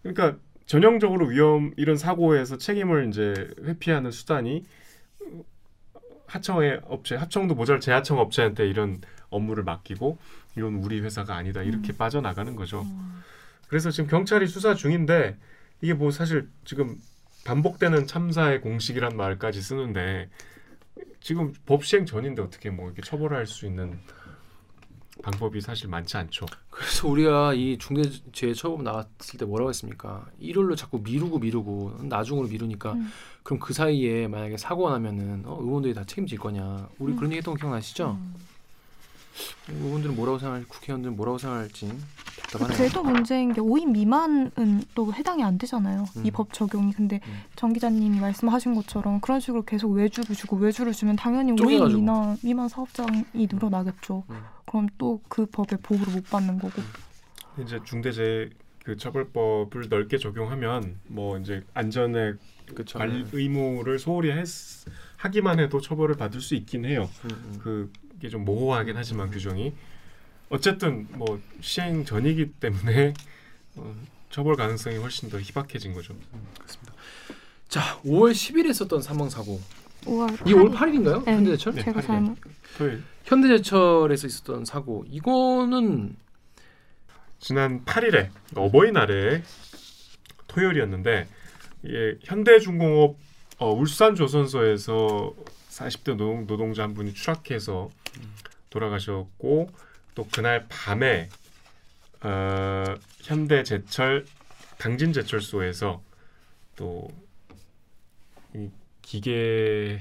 [0.03, 4.65] 그러니까 전형적으로 위험 이런 사고에서 책임을 이제 회피하는 수단이
[6.27, 10.19] 하청의 업체, 하청도 모자라 재하청 업체한테 이런 업무를 맡기고
[10.57, 12.87] 이건 우리 회사가 아니다 이렇게 빠져나가는 거죠.
[13.69, 15.37] 그래서 지금 경찰이 수사 중인데
[15.81, 16.97] 이게 뭐 사실 지금
[17.45, 20.29] 반복되는 참사의 공식이란 말까지 쓰는데
[21.21, 23.99] 지금 법 시행 전인데 어떻게 뭐 이렇게 처벌할 수 있는
[25.23, 26.47] 방법이 사실 많지 않죠.
[26.71, 30.27] 그래서 우리가 이 중대재해 처벌 나왔을 때 뭐라고 했습니까?
[30.39, 33.11] 일요일로 자꾸 미루고 미루고 나중으로 미루니까 음.
[33.43, 36.89] 그럼 그 사이에 만약에 사고가 나면은 어, 의원들이 다 책임질 거냐?
[36.99, 37.17] 우리 음.
[37.17, 38.19] 그런 얘기 했던 거 기억나시죠?
[39.69, 41.89] 의원들은 뭐라고 생각할 국회의원들은 뭐라고 생각할지
[42.43, 42.77] 답답하네요.
[42.77, 46.05] 그래도 문제인 게 5인 미만은 또 해당이 안 되잖아요.
[46.17, 46.27] 음.
[46.27, 46.93] 이법 적용이.
[46.93, 47.43] 근데 음.
[47.57, 52.01] 정 기자님이 말씀하신 것처럼 그런 식으로 계속 외주를 주고 외주를 주면 당연히 5인 쪼개가지고.
[52.01, 54.25] 미만, 미만 사업장이 늘어나겠죠.
[54.29, 54.37] 음.
[54.73, 56.81] 그럼 또 그 법의 보호를 못 받는 거고.
[57.59, 58.49] 이제 중대재해
[58.83, 62.33] 그 처벌법을 넓게 적용하면 뭐 이제 안전에
[62.75, 62.99] 그렇죠.
[62.99, 64.47] 관리 의무를 소홀히 했,
[65.19, 67.09] 하기만 해도 처벌을 받을 수 있긴 해요.
[67.25, 67.59] 음, 음.
[67.63, 69.75] 그게 좀 모호하긴 하지만 규정이
[70.49, 73.13] 어쨌든 뭐 시행 전이기 때문에
[73.77, 73.95] 어,
[74.31, 76.15] 처벌 가능성이 훨씬 더 희박해진 거죠.
[76.59, 76.95] 그렇습니다.
[77.69, 79.61] 자, 5월 10일에 있었던 사망 사고.
[80.05, 81.25] 5월 이 5월 8일인가요?
[81.25, 81.33] 네.
[81.35, 81.75] 현대제철?
[81.75, 82.07] 네, 제가 팔일에.
[82.07, 82.39] 잘못
[82.79, 85.07] 토요일 현대제철에서 있었던 사고.
[85.09, 86.17] 이거는
[87.39, 89.43] 지난 8일에 어버이날에
[90.49, 91.27] 토요일이었는데
[91.89, 93.17] 예, 현대중공업
[93.59, 95.35] 어, 울산조선소에서
[95.71, 97.91] 40대 노동, 노동자 한 분이 추락해서
[98.69, 99.71] 돌아가셨고
[100.15, 101.31] 또 그날 밤에
[102.21, 102.85] 어,
[103.23, 104.27] 현대제철
[104.77, 106.03] 당진제철소에서
[106.77, 110.01] 또이 기계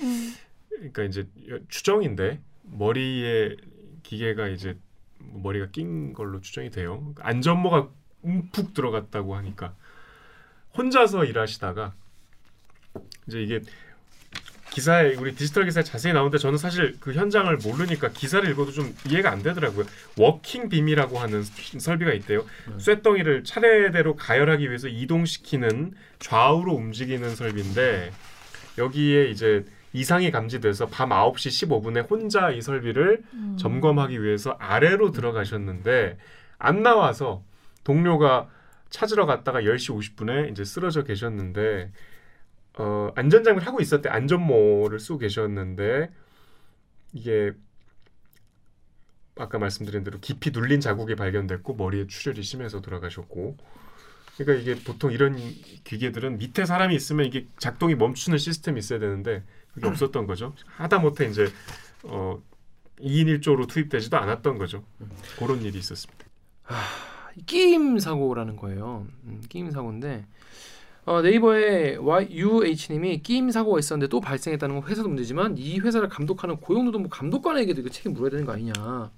[0.00, 0.34] 음,
[0.68, 1.28] 그러니까 이제
[1.68, 2.40] 추정인데
[2.72, 3.56] 머리에
[4.02, 4.76] 기계가 이제
[5.18, 7.14] 머리가 낀 걸로 추정이 돼요.
[7.20, 7.88] 안전모가
[8.22, 9.74] 움푹 들어갔다고 하니까
[10.76, 11.94] 혼자서 일하시다가
[13.26, 13.60] 이제 이게
[14.70, 19.30] 기사에 우리 디지털 기사에 자세히 나오는데 저는 사실 그 현장을 모르니까 기사를 읽어도 좀 이해가
[19.30, 19.84] 안 되더라고요.
[20.16, 22.46] walking beam이라고 하는 설비가 있대요.
[22.78, 28.12] 쇳덩이를 차례대로 가열하기 위해서 이동시키는 좌우로 움직이는 설비인데
[28.78, 33.56] 여기에 이제 이상이 감지돼서 밤 9시 15분에 혼자 이 설비를 음.
[33.58, 36.18] 점검하기 위해서 아래로 들어가셨는데
[36.58, 37.42] 안 나와서
[37.84, 38.48] 동료가
[38.88, 41.92] 찾으러 갔다가 10시 50분에 이제 쓰러져 계셨는데
[42.78, 46.10] 어, 안전장비를 하고 있었대 안전모를 쓰고 계셨는데
[47.12, 47.52] 이게
[49.36, 53.56] 아까 말씀드린 대로 깊이 눌린 자국이 발견됐고 머리에 출혈이 심해서 돌아가셨고
[54.36, 55.36] 그러니까 이게 보통 이런
[55.84, 61.48] 기계들은 밑에 사람이 있으면 이게 작동이 멈추는 시스템이 있어야 되는데 그게 없었던 거죠 하다못해 이제
[62.04, 62.40] 어
[63.00, 64.84] 2인 1조로 투입되지도 않았던 거죠
[65.38, 66.26] 그런 일이 있었습니다
[67.46, 69.06] 끼임 사고라는 거예요.
[69.24, 70.26] 음, 끼임 사고인데
[71.04, 77.08] 어, 네이버에 YUH님이 끼임 사고가 있었는데 또 발생했다는 건 회사도 문제지만 이 회사를 감독하는 고용노동부
[77.08, 79.10] 감독관에게도 이거 책임 물어야 되는 거 아니냐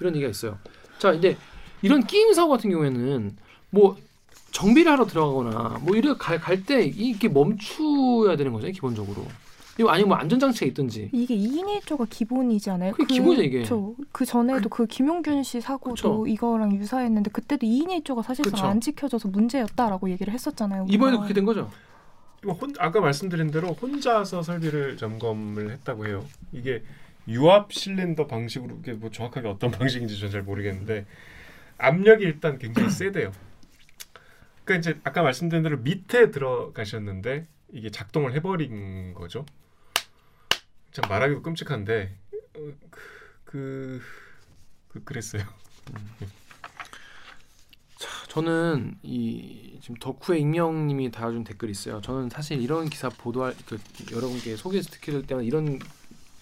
[0.00, 0.58] 이런 얘기가 있어요.
[0.98, 1.36] 자 이제
[1.82, 3.36] 이런 끼임 사고 같은 경우에는
[3.70, 3.96] 뭐
[4.50, 9.26] 정비를 하러 들어가거나 뭐 이래 갈때 이게 멈춰야 되는 거죠 기본적으로.
[9.80, 11.08] 이거 아니면 뭐 안전장치가 있든지.
[11.10, 12.92] 이게 2인 1조가 기본이지 않아요?
[12.92, 13.62] 그게 기본이죠, 이게.
[13.62, 13.94] 그쵸.
[14.12, 16.26] 그 전에도 그 김용균 씨 사고도 그쵸.
[16.26, 18.66] 이거랑 유사했는데 그때도 2인 1조가 사실상 그쵸.
[18.66, 20.86] 안 지켜져서 문제였다라고 얘기를 했었잖아요.
[20.90, 21.18] 이번에도.
[21.18, 21.70] 그렇게 된 거죠.
[22.44, 26.26] 뭐 혼, 아까 말씀드린 대로 혼자서 설비를 점검을 했다고 해요.
[26.52, 26.82] 이게
[27.26, 31.06] 유압 실린더 방식으로 이게 뭐 정확하게 어떤 방식인지 저는 잘 모르겠는데
[31.78, 33.32] 압력이 일단 굉장히 세대요.
[34.64, 39.46] 그러니까 이제 아까 말씀드린 대로 밑에 들어가셨는데 이게 작동을 해버린 거죠.
[40.92, 42.78] 참 말하기도 끔찍한데 어, 그,
[43.44, 44.02] 그,
[44.88, 45.44] 그 그랬어요.
[48.28, 52.00] 저는 이 지금 덕후의 익명님이 달아준 댓글이 있어요.
[52.00, 53.76] 저는 사실 이런 기사 보도할 그
[54.12, 55.80] 여러분께 소개해서 듣게 될 때마다 이런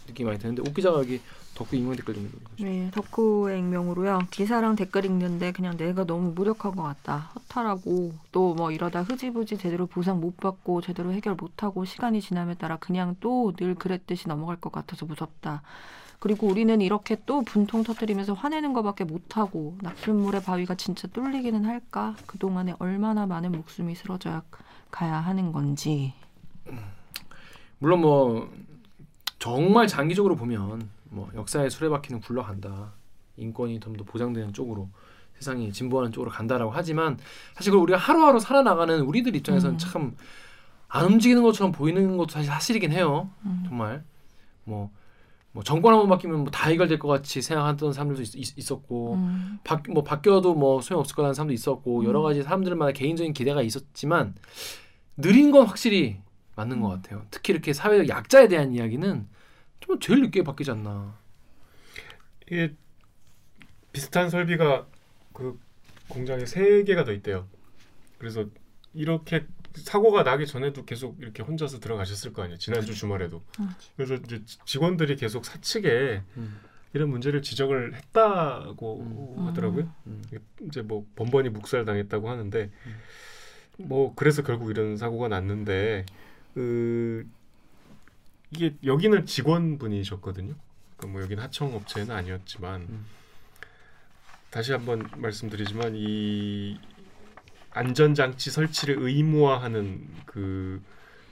[0.07, 1.23] 느낌이 많이 드는데 옥 기자가 여기
[1.59, 2.69] 덕후 익명 댓글 좀 읽어주세요.
[2.71, 4.21] 네, 덕후의 익명으로요.
[4.31, 7.31] 기사랑 댓글 읽는데 그냥 내가 너무 무력한 것 같다.
[7.35, 12.55] 허탈하고 또 뭐 이러다 흐지부지 제대로 보상 못 받고 제대로 해결 못 하고 시간이 지남에
[12.55, 15.63] 따라 그냥 또 늘 그랬듯이 넘어갈 것 같아서 무섭다.
[16.21, 22.15] 그리고 우리는 이렇게 또 분통 터뜨리면서 화내는 것밖에 못하고 낙순물의 바위가 진짜 뚫리기는 할까?
[22.27, 24.43] 그동안에 얼마나 많은 목숨이 쓰러져
[24.91, 26.15] 가야 하는 건지.
[27.79, 28.51] 물론 뭐
[29.39, 32.93] 정말 장기적으로 보면 뭐 역사의 수레바퀴는 굴러간다.
[33.37, 34.89] 인권이 좀 더 보장되는 쪽으로
[35.35, 37.17] 세상이 진보하는 쪽으로 간다라고 하지만
[37.55, 39.79] 사실 그걸 우리가 하루하루 살아나가는 우리들 입장에서는 음.
[39.79, 43.31] 참안 움직이는 것처럼 보이는 것도 사실 사실이긴 해요.
[43.45, 43.63] 음.
[43.69, 44.03] 정말
[44.65, 44.91] 뭐,
[45.53, 49.59] 뭐 정권 한번 바뀌면 뭐 다 해결될 것 같이 생각하던 사람들도 있, 었고 음.
[49.63, 52.05] 바, 뭐 바뀌어도 뭐 소용 없을 거라는 사람도 있었고 음.
[52.05, 54.35] 여러 가지 사람들마다 개인적인 기대가 있었지만
[55.17, 56.19] 느린 건 확실히
[56.57, 57.23] 맞는 것 같아요.
[57.31, 59.29] 특히 이렇게 사회적 약자에 대한 이야기는
[59.81, 61.19] 좀 제일 늦게 바뀌지 않나.
[62.47, 62.75] 이게
[63.93, 64.87] 비슷한 설비가
[65.33, 65.59] 그
[66.09, 67.47] 공장에 세 개가 더 있대요.
[68.19, 68.47] 그래서
[68.95, 72.59] 이렇게 사고가 나기 전에도 계속 이렇게 혼자서 들어가셨을 거 아니에요.
[72.59, 73.43] 지난주 주말에도.
[73.61, 73.69] 음.
[73.97, 76.61] 그래서 이제 직원들이 계속 사측에 음.
[76.95, 79.47] 이런 문제를 지적을 했다고 음.
[79.47, 79.93] 하더라고요.
[80.07, 80.23] 음.
[80.63, 82.71] 이제 뭐 번번이 묵살당했다고 하는데
[83.79, 86.07] 뭐 그래서 결국 이런 사고가 났는데
[86.55, 87.27] 그
[88.51, 90.55] 이게 여기는 직원분이셨거든요.
[90.97, 93.07] 그러니까 뭐 여기는 하청 업체는 아니었지만 음.
[94.51, 96.79] 다시 한번 말씀드리지만 이
[97.71, 100.83] 안전 장치 설치를 의무화하는 그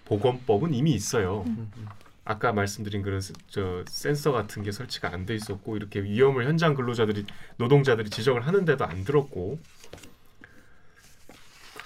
[0.04, 1.42] 보건법은 이미 있어요.
[1.46, 1.86] 음, 음.
[2.24, 6.74] 아까 말씀드린 그런 스- 저 센서 같은 게 설치가 안 돼 있었고 이렇게 위험을 현장
[6.74, 7.24] 근로자들이
[7.56, 9.58] 노동자들이 지적을 하는데도 안 들었고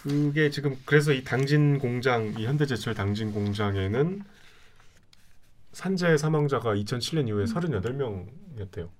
[0.02, 4.22] 그게 지금 그래서 이 당진 공장 이 현대제철 당진 공장에는
[5.72, 8.90] 산재 사망자가 2007년 이후에 38명이었대요.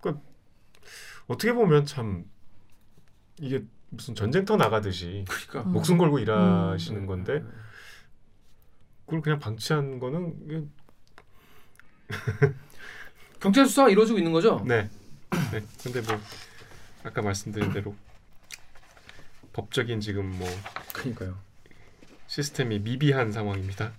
[0.00, 0.22] 그러니까
[1.26, 2.24] 어떻게 보면 참
[3.38, 5.72] 이게 무슨 전쟁터 나가듯이 그러니까 음.
[5.72, 6.22] 목숨 걸고 네.
[6.22, 7.42] 일하시는 건데
[9.04, 10.70] 그걸 그냥 방치한 거는
[13.40, 14.62] 경찰 수사가 이루어지고 있는 거죠?
[14.66, 14.88] 네.
[15.52, 15.62] 네.
[15.82, 16.20] 근데 뭐
[17.02, 17.94] 아까 말씀드린 대로
[19.52, 20.48] 법적인 지금 뭐
[20.92, 21.38] 그러니까요.
[22.26, 23.92] 시스템이 미비한 상황입니다.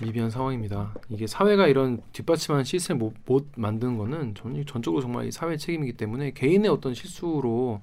[0.00, 0.94] 미비한 상황입니다.
[1.08, 5.96] 이게 사회가 이런 뒷받침하는 시스템을 못, 못 만드는 거는 전, 전적으로 정말 이 사회 책임이기
[5.96, 7.80] 때문에 개인의 어떤 실수로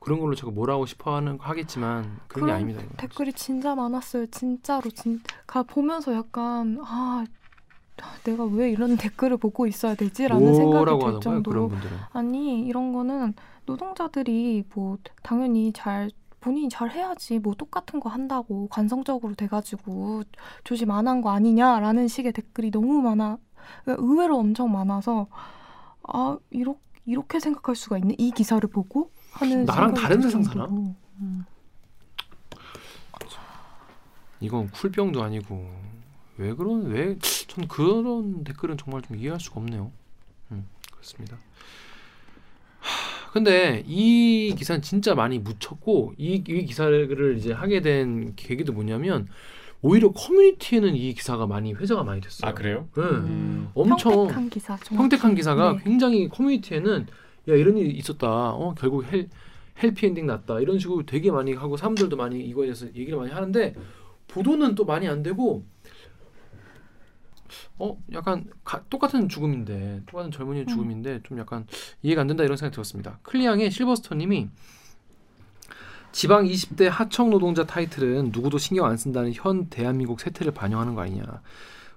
[0.00, 2.82] 그런 걸로 자꾸 뭐라고 싶어하는 하겠지만 그런 게 그런 아닙니다.
[2.98, 4.26] 댓글이 진짜 많았어요.
[4.26, 7.24] 진짜로 진가 보면서 약간 아
[8.24, 11.72] 내가 왜 이런 댓글을 보고 있어야 되지라는 생각이 들 정도로.
[12.12, 13.34] 아니 이런 거는
[13.64, 16.10] 노동자들이 뭐 당연히 잘
[16.44, 20.22] 본인이 잘 해야지 뭐 똑같은 거 한다고 관성적으로 돼가지고
[20.62, 23.38] 조심 안 한 거 아니냐라는 식의 댓글이 너무 많아
[23.84, 25.26] 그러니까 의외로 엄청 많아서
[26.02, 30.66] 아 이렇게 이렇게 생각할 수가 있네 이 기사를 보고 하는 나랑 다른 들 세상 살아?
[30.66, 30.94] 음.
[34.40, 35.70] 이건 쿨병도 아니고
[36.36, 37.16] 왜 그런 왜
[37.48, 39.92] 전 그런 댓글은 정말 좀 이해할 수가 없네요.
[40.50, 41.36] 음, 그렇습니다.
[43.34, 49.26] 하, 근데 이 기사는 진짜 많이 묻혔고 이, 이 기사를 이제 하게 된 계기도 뭐냐면
[49.82, 52.48] 오히려 커뮤니티에는 이 기사가 많이 회자가 많이 됐어요.
[52.48, 52.88] 아 그래요?
[52.96, 53.02] 네.
[53.02, 53.68] 음.
[53.74, 54.96] 엄청 평택항 기사 정확히.
[54.96, 55.78] 평택항 기사가 네.
[55.82, 57.06] 굉장히 커뮤니티에는
[57.48, 58.28] 야 이런 일이 있었다.
[58.28, 59.28] 어 결국 헬
[59.82, 60.60] 헬피엔딩 났다.
[60.60, 63.74] 이런 식으로 되게 많이 하고 사람들도 많이 이거에 대해서 얘기를 많이 하는데
[64.28, 65.64] 보도는 또 많이 안 되고
[67.78, 70.68] 어 약간 가, 똑같은 죽음인데 똑같은 젊은이의 음.
[70.68, 71.66] 죽음인데 좀 약간
[72.02, 73.18] 이해가 안 된다 이런 생각이 들었습니다.
[73.22, 74.48] 클리앙의 실버스톤님이
[76.12, 81.24] 지방 20대 하청 노동자 타이틀은 누구도 신경 안 쓴다는 현 대한민국 세태를 반영하는 거 아니냐.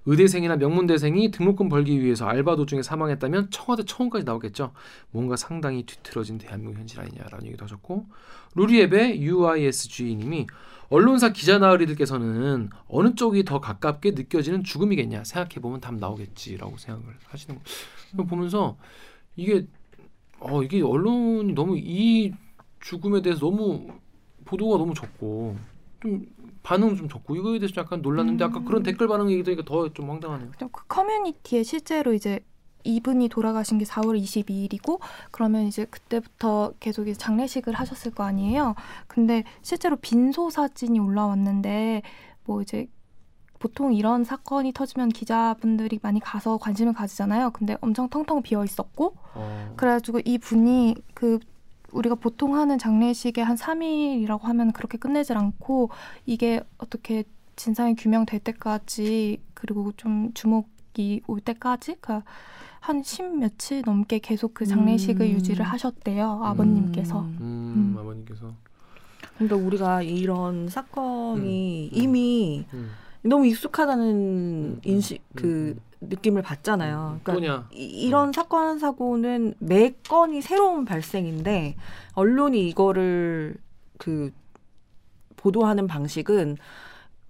[0.06, 4.72] 의대생이나 명문대생이 등록금 벌기 위해서 알바 도중에 사망했다면 청와대 청원까지 나오겠죠.
[5.10, 8.06] 뭔가 상당히 뒤틀어진 대한민국 현실 아니냐라는 얘기도 하셨고
[8.54, 10.46] 루리앱의 UISG님이
[10.90, 17.58] 언론사 기자 나으리들께서는 어느 쪽이 더 가깝게 느껴지는 죽음이겠냐 생각해 보면 답 나오겠지라고 생각을 하시는
[18.16, 18.24] 거.
[18.24, 18.78] 보면서
[19.36, 19.66] 이게
[20.40, 22.32] 어 이게 언론이 너무 이
[22.80, 23.88] 죽음에 대해서 너무
[24.44, 25.56] 보도가 너무 적고
[26.00, 26.26] 좀
[26.68, 30.10] 반응 좀 적고 이거에 대해서 약간 놀랐는데 아까 그런 댓글 반응 얘기 들으니까 더 좀
[30.10, 30.50] 황당하네요.
[30.70, 32.40] 그 커뮤니티에 실제로 이제
[32.84, 35.00] 이분이 돌아가신 게 4월 22일이고
[35.30, 38.74] 그러면 이제 그때부터 계속 이제 장례식을 하셨을 거 아니에요.
[39.06, 42.02] 근데 실제로 빈소 사진이 올라왔는데
[42.44, 42.86] 뭐 이제
[43.58, 47.50] 보통 이런 사건이 터지면 기자분들이 많이 가서 관심을 가지잖아요.
[47.52, 49.72] 근데 엄청 텅텅 비어 있었고 어.
[49.78, 51.38] 그래가지고 이 분이 그
[51.92, 55.90] 우리가 보통 하는 장례식에 한 3일이라고 하면 그렇게 끝내질 않고
[56.26, 57.24] 이게 어떻게
[57.56, 62.22] 진상이 규명될 때까지 그리고 좀 주목이 올 때까지 그러니까
[62.80, 65.30] 한십 며칠 넘게 계속 그 장례식을 음.
[65.32, 67.36] 유지를 하셨대요 아버님께서 음.
[67.40, 67.98] 음, 음.
[67.98, 68.52] 아버님께서
[69.34, 71.98] 그러니까 우리가 이런 사건이 음.
[71.98, 72.90] 이미 음.
[73.22, 77.20] 너무 익숙하다는 음, 인식 그 느낌을 받잖아요.
[77.24, 81.76] 그러니까 이- 이런 사건 사고는 매 건이 새로운 발생인데
[82.14, 83.56] 언론이 이거를
[83.98, 84.30] 그
[85.36, 86.56] 보도하는 방식은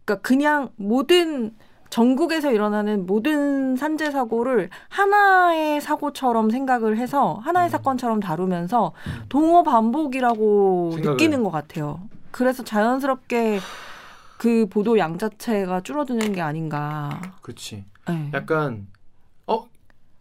[0.04, 1.54] 그러니까 그냥 모든
[1.90, 7.70] 전국에서 일어나는 모든 산재 사고를 하나의 사고처럼 생각을 해서 하나의 음.
[7.70, 8.92] 사건처럼 다루면서
[9.30, 11.10] 동어 반복이라고 생각을.
[11.12, 12.00] 느끼는 것 같아요.
[12.30, 13.58] 그래서 자연스럽게
[14.38, 17.20] 그 보도 양 자체가 줄어드는 게 아닌가.
[17.42, 17.84] 그렇지.
[18.08, 18.30] 네.
[18.32, 18.86] 약간
[19.46, 19.66] 어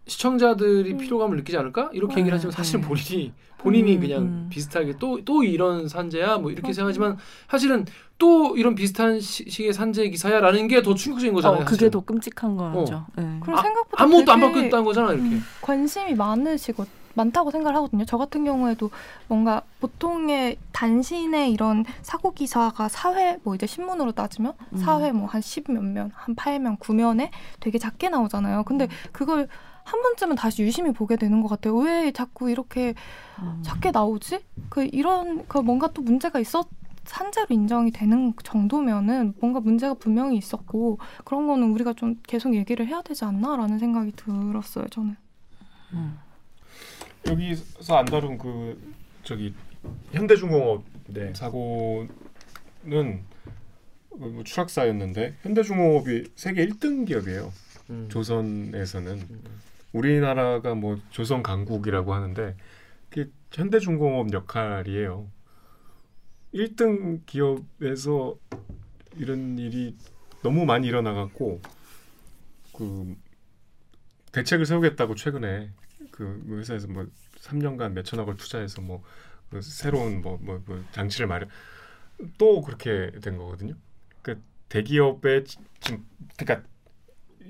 [0.07, 0.97] 시청자들이 음.
[0.97, 2.88] 피로감을 느끼지 않을까 이렇게 네, 얘기를 하지만 사실 네.
[2.88, 4.47] 본인이 본인이 음, 그냥 음.
[4.49, 6.74] 비슷하게 또 또 이런 산재야 뭐 이렇게.
[6.74, 7.18] 생각하지만
[7.49, 7.86] 사실은
[8.18, 11.61] 또 이런 비슷한 시, 식의 산재 기사야라는 게 더 충격적인 거잖아요.
[11.61, 11.91] 어, 그게 사실은.
[11.91, 13.05] 더 끔찍한 거죠.
[13.15, 13.38] 네.
[13.41, 15.28] 그리고 아, 생각보다 아무것도 안 바뀌었다는 거잖아 이렇게.
[15.30, 16.86] 음, 관심이 많으시고
[17.18, 18.05] 많다고 생각을 하거든요.
[18.05, 18.89] 저 같은 경우에도
[19.28, 24.78] 뭔가 보통의 단신의 이런 사고 기사가 사회 뭐 이제 신문으로 따지면 음.
[24.78, 28.63] 사회 뭐 한 십 몇 면, 한 팔 면, 구 면에 되게 작게 나오잖아요.
[28.63, 29.47] 근데 그걸
[29.84, 31.76] 한 번쯤은 다시 유심히 보게 되는 것 같아요.
[31.76, 32.93] 왜 자꾸 이렇게
[33.41, 33.61] 음.
[33.63, 34.39] 작게 나오지?
[34.70, 36.68] 그 이런 그 뭔가 또 문제가 있었
[37.05, 43.01] 산재로 인정이 되는 정도면은 뭔가 문제가 분명히 있었고 그런 거는 우리가 좀 계속 얘기를 해야
[43.01, 44.88] 되지 않나라는 생각이 들었어요.
[44.89, 45.15] 저는.
[45.93, 46.20] 음.
[47.30, 49.53] 여기서 안 다룬 그 저기
[50.11, 51.34] 현대중공업 네.
[51.34, 52.07] 사고는
[54.09, 57.51] 뭐 추락사였는데 현대중공업이 세계 1등 기업이에요.
[57.89, 58.07] 음.
[58.09, 59.43] 조선에서는 음.
[59.93, 62.55] 우리나라가 뭐 조선 강국이라고 하는데
[63.09, 65.30] 그게 현대중공업 역할이에요.
[66.53, 68.36] 1등 기업에서
[69.15, 69.95] 이런 일이
[70.43, 71.61] 너무 많이 일어나갖고
[72.75, 73.15] 그
[74.32, 75.71] 대책을 세우겠다고 최근에
[76.18, 77.05] 그 회사에서 뭐
[77.41, 81.47] 3년간 몇 천억을 투자해서 뭐그 새로운 뭐, 뭐, 뭐 장치를 마련
[82.39, 83.76] 또 그렇게 된 거거든요.
[84.24, 86.03] 그 대기업의 지- 지금
[86.38, 86.68] 그러니까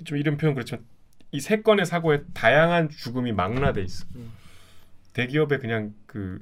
[0.03, 0.85] 좀 이런 표현 그렇지만
[1.31, 4.05] 이 세 건의 사고에 다양한 죽음이 망라돼 있어.
[4.15, 4.31] 음.
[5.13, 6.39] 대기업의 그냥 그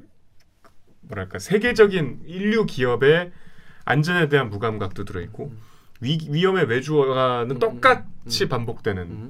[1.01, 3.31] 뭐랄까 세계적인 인류 기업의
[3.85, 5.59] 안전에 대한 무감각도 들어 있고 음.
[6.01, 8.49] 위, 위험의 외주화는 음, 똑같이 음.
[8.49, 9.29] 반복되는 음.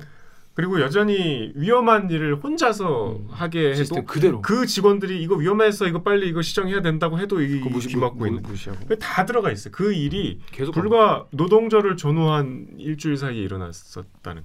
[0.56, 3.28] 그리고 여전히 위험한 일을 혼자서 음.
[3.30, 7.70] 하게 해도 그대로 그 직원들이 이거 위험해서 이거 빨리 이거 시정해야 된다고 해도 이 그거
[7.70, 9.74] 무시, 귀 막고 무- 있는 무시하고 다 들어가 있어요.
[9.74, 14.44] 그 일이 계속 불과 노동절을 전후한 일주일 사이에 일어났었다는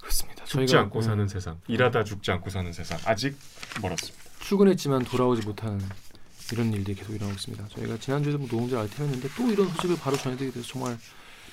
[0.00, 0.44] 그렇습니다.
[0.44, 3.36] 죽지 저희가 않고 음, 사는 세상, 일하다 죽지 않고 사는 세상 아직
[3.80, 4.22] 멀었습니다.
[4.40, 5.80] 출근했지만 돌아오지 못하는
[6.52, 7.68] 이런 일들이 계속 일어나고 있습니다.
[7.68, 10.98] 저희가 지난주에도 뭐 노동절 알템했는데 또 이런 소식을 바로 전해드리게 돼서 정말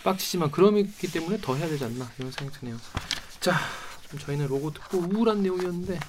[0.03, 2.75] 빡치지만 그럼이기 때문에 더 해야 되지 않나 이런 생각이 드네요.
[3.43, 3.53] 자,
[4.09, 5.99] 좀 저희는 로고 듣고 우울한 내용이었는데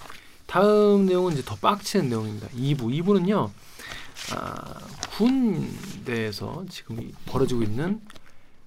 [0.47, 2.47] 다음 내용은 이제 더 빡치는 내용입니다.
[2.49, 2.82] 2부.
[3.03, 3.51] 2부는요.
[4.35, 4.74] 아,
[5.16, 8.01] 군대에서 지금 이- 벌어지고 있는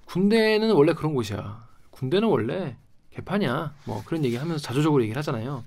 [0.04, 1.66] 군대는 원래 그런 곳이야.
[1.90, 2.76] 군대는 원래
[3.14, 3.74] 개판이야.
[3.84, 5.64] 뭐 그런 얘기 하면서 자조적으로 얘기를 하잖아요.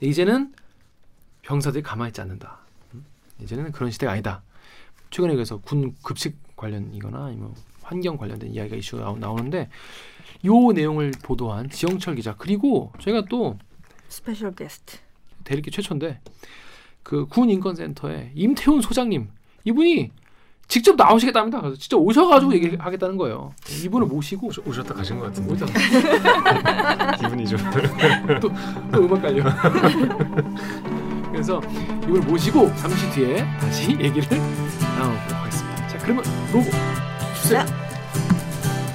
[0.00, 0.54] 이제는
[1.42, 2.58] 병사들이 가만히 있지 않는다.
[2.94, 3.04] 음?
[3.40, 4.42] 이제는 그런 시대가 아니다.
[5.10, 9.68] 최근에 그래서 군 급식 관련이거나 아니면 환경 관련된 이야기가 이슈가 나오- 나오는데
[10.44, 13.58] 요 내용을 보도한 지영철 기자 그리고 저희가 또
[14.08, 14.98] special guest.
[15.44, 16.20] 댓읽기 최초인데
[17.02, 19.28] 그 군 인권센터의 임태훈 소장님
[19.64, 20.10] 이분이
[20.68, 21.60] 직접 나오시겠답니다.
[21.62, 23.54] 그래서 직접 오셔가지고 얘기하겠다는 거예요.
[23.84, 25.72] 이분을 모시고 오셨- 오셨다 가신 것 같은데 오셨다.
[27.16, 27.58] 기분이 좀
[28.40, 28.48] 또
[28.98, 29.42] 음악 깔려.
[31.32, 31.60] 그래서
[32.06, 35.88] 이걸 모시고 잠시 뒤에 다시 얘기를 나눠보도록 하겠습니다.
[35.88, 36.64] 자, 그러면 로고
[37.40, 37.64] 주세요.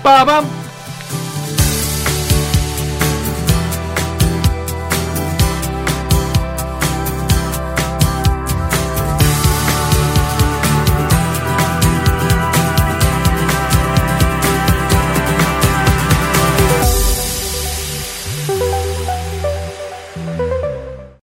[0.04, 0.46] 빠밤.